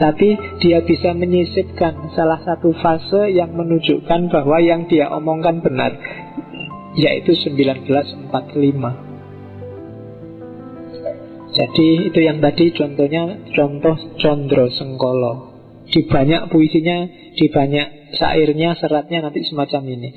Tapi 0.00 0.32
dia 0.64 0.80
bisa 0.80 1.12
menyisipkan 1.12 2.16
salah 2.16 2.40
satu 2.40 2.72
fase 2.80 3.36
yang 3.36 3.52
menunjukkan 3.52 4.32
bahwa 4.32 4.56
yang 4.56 4.88
dia 4.88 5.12
omongkan 5.12 5.60
benar 5.60 5.92
Yaitu 6.96 7.36
1945 7.36 8.32
Jadi 11.52 11.88
itu 12.08 12.16
yang 12.24 12.40
tadi 12.40 12.72
contohnya 12.72 13.44
Contoh 13.52 14.00
Condro 14.16 14.72
Sengkolo 14.72 15.49
Di 15.90 16.06
banyak 16.06 16.54
puisinya 16.54 17.06
Di 17.34 17.46
banyak 17.50 18.14
syairnya, 18.14 18.78
seratnya 18.78 19.26
nanti 19.26 19.42
semacam 19.46 19.82
ini 19.90 20.10